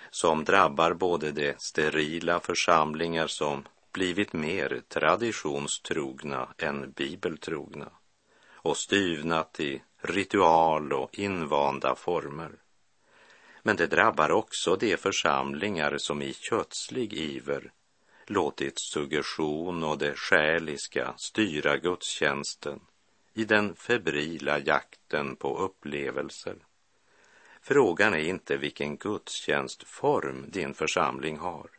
som 0.10 0.44
drabbar 0.44 0.94
både 0.94 1.32
de 1.32 1.54
sterila 1.58 2.40
församlingar 2.40 3.28
som 3.28 3.68
blivit 3.92 4.34
mer 4.34 4.82
traditionstrogna 4.88 6.54
än 6.58 6.92
bibeltrogna 6.92 7.92
och 8.54 8.78
styvnat 8.78 9.60
i 9.60 9.82
ritual 10.02 10.94
och 10.94 11.20
invanda 11.20 11.96
former. 11.96 12.52
Men 13.64 13.76
det 13.76 13.88
drabbar 13.88 14.32
också 14.32 14.76
de 14.76 14.98
församlingar 14.98 15.98
som 15.98 16.22
i 16.22 16.34
kötslig 16.34 17.14
iver 17.14 17.72
låtit 18.26 18.80
suggestion 18.80 19.84
och 19.84 19.98
det 19.98 20.18
själiska 20.18 21.14
styra 21.18 21.78
gudstjänsten 21.78 22.80
i 23.34 23.46
den 23.46 23.76
febrila 23.76 24.60
jakten 24.60 25.36
på 25.36 25.58
upplevelser. 25.58 26.56
Frågan 27.62 28.14
är 28.14 28.18
inte 28.18 28.58
vilken 28.58 28.98
gudstjänstform 28.98 30.46
din 30.48 30.74
församling 30.74 31.38
har. 31.38 31.70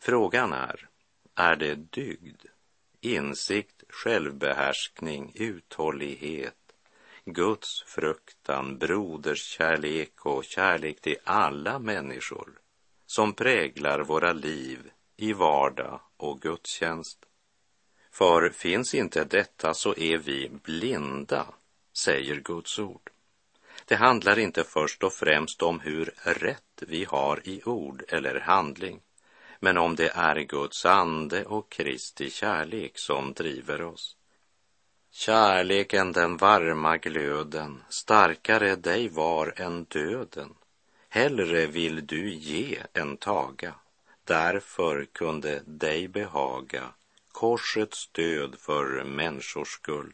Frågan 0.00 0.52
är, 0.52 0.88
är 1.34 1.56
det 1.56 1.74
dygd, 1.74 2.42
insikt, 3.00 3.82
självbehärskning, 3.88 5.32
uthållighet, 5.34 6.59
Guds 7.32 7.82
fruktan, 7.86 8.78
broderskärlek 8.78 10.26
och 10.26 10.44
kärlek 10.44 11.00
till 11.00 11.16
alla 11.24 11.78
människor 11.78 12.58
som 13.06 13.32
präglar 13.32 14.00
våra 14.00 14.32
liv 14.32 14.90
i 15.16 15.32
vardag 15.32 16.00
och 16.16 16.40
gudstjänst. 16.40 17.18
För 18.10 18.50
finns 18.50 18.94
inte 18.94 19.24
detta 19.24 19.74
så 19.74 19.94
är 19.96 20.18
vi 20.18 20.50
blinda, 20.64 21.46
säger 21.92 22.36
Guds 22.36 22.78
ord. 22.78 23.10
Det 23.84 23.96
handlar 23.96 24.38
inte 24.38 24.64
först 24.64 25.02
och 25.02 25.12
främst 25.12 25.62
om 25.62 25.80
hur 25.80 26.14
rätt 26.24 26.82
vi 26.86 27.04
har 27.04 27.40
i 27.44 27.62
ord 27.64 28.04
eller 28.08 28.40
handling, 28.40 29.00
men 29.60 29.78
om 29.78 29.96
det 29.96 30.08
är 30.14 30.40
Guds 30.40 30.86
ande 30.86 31.44
och 31.44 31.70
Kristi 31.70 32.30
kärlek 32.30 32.98
som 32.98 33.32
driver 33.32 33.82
oss. 33.82 34.16
Kärleken, 35.12 36.12
den 36.12 36.36
varma 36.36 36.96
glöden, 36.96 37.82
starkare 37.88 38.76
dig 38.76 39.08
var 39.08 39.54
än 39.56 39.84
döden. 39.84 40.54
Hellre 41.08 41.66
vill 41.66 42.06
du 42.06 42.30
ge 42.30 42.78
än 42.92 43.16
taga, 43.16 43.74
därför 44.24 45.04
kunde 45.04 45.62
dig 45.66 46.08
behaga 46.08 46.92
korsets 47.32 48.08
död 48.12 48.56
för 48.58 49.04
människors 49.04 49.68
skull. 49.68 50.12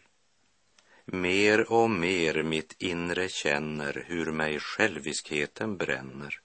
Mer 1.05 1.73
och 1.73 1.91
mer 1.91 2.43
mitt 2.43 2.75
inre 2.79 3.29
känner 3.29 4.05
hur 4.07 4.33
mig 4.33 4.61
själviskheten 4.61 5.77
bränner. 5.77 6.41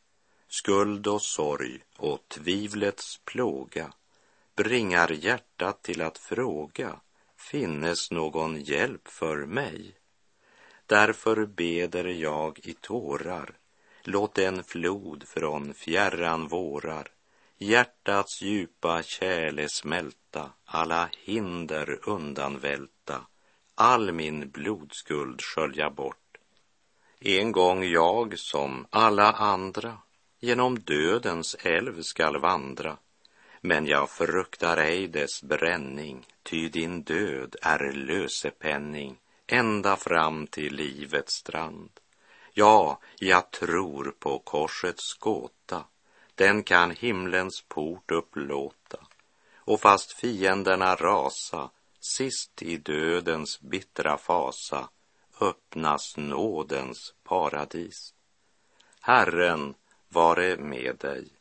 Skuld 0.48 1.08
och 1.08 1.22
sorg 1.22 1.80
och 1.98 2.20
tvivlets 2.28 3.22
plåga 3.26 3.94
bringar 4.56 5.12
hjärtat 5.12 5.84
till 5.84 6.02
att 6.02 6.18
fråga 6.18 7.00
finnes 7.52 8.12
någon 8.12 8.62
hjälp 8.62 9.08
för 9.08 9.46
mig. 9.46 9.96
Därför 10.86 11.46
beder 11.46 12.06
jag 12.06 12.60
i 12.64 12.74
tårar, 12.74 13.58
låt 14.04 14.38
en 14.38 14.64
flod 14.64 15.24
från 15.28 15.74
fjärran 15.74 16.48
vårar 16.48 17.08
hjärtats 17.58 18.42
djupa 18.42 19.04
kärle 19.04 19.68
smälta, 19.70 20.50
alla 20.66 21.10
hinder 21.18 22.00
undanvälta, 22.10 23.22
all 23.76 24.12
min 24.12 24.50
blodskuld 24.50 25.42
skölja 25.42 25.90
bort. 25.90 26.38
En 27.20 27.52
gång 27.52 27.84
jag 27.84 28.40
som 28.40 28.88
alla 28.90 29.32
andra 29.32 29.98
genom 30.40 30.80
dödens 30.80 31.56
älv 31.64 32.02
skall 32.02 32.42
vandra, 32.42 32.98
men 33.62 33.88
jag 33.88 34.10
fruktar 34.10 34.78
ej 34.78 35.08
dess 35.08 35.44
bränning, 35.44 36.28
ty 36.44 36.70
din 36.70 37.04
död 37.04 37.56
är 37.62 37.92
lösepenning 37.92 39.18
ända 39.48 39.96
fram 39.96 40.48
till 40.48 40.76
livets 40.76 41.34
strand. 41.34 41.90
Ja, 42.54 43.00
jag 43.20 43.52
tror 43.52 44.16
på 44.20 44.40
korsets 44.40 45.14
gåta 45.14 45.84
den 46.36 46.64
kan 46.64 46.92
himlens 46.92 47.62
port 47.68 48.12
upplåta 48.12 49.08
och 49.56 49.82
fast 49.82 50.14
fienderna 50.14 50.96
rasa 50.96 51.70
sist 52.00 52.62
i 52.62 52.78
dödens 52.78 53.62
bittra 53.62 54.18
fasa 54.18 54.90
öppnas 55.42 56.18
nådens 56.18 57.14
paradis. 57.24 58.14
Herren 59.02 59.74
vare 60.10 60.58
med 60.58 60.98
dig. 60.98 61.41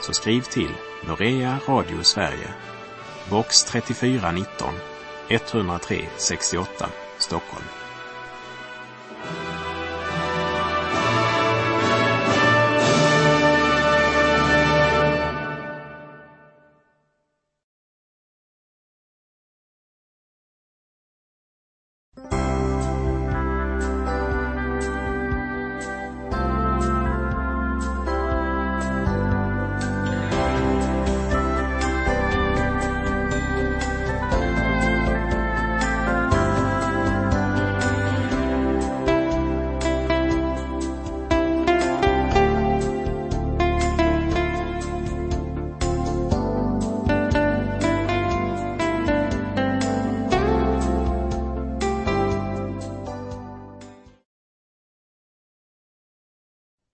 så 0.00 0.12
skriv 0.12 0.42
till 0.42 0.70
Norea 1.02 1.58
Radio 1.68 2.02
Sverige, 2.02 2.54
box 3.30 3.64
3419 3.64 4.74
103 5.28 6.08
68 6.16 6.88
Stockholm. 7.18 7.77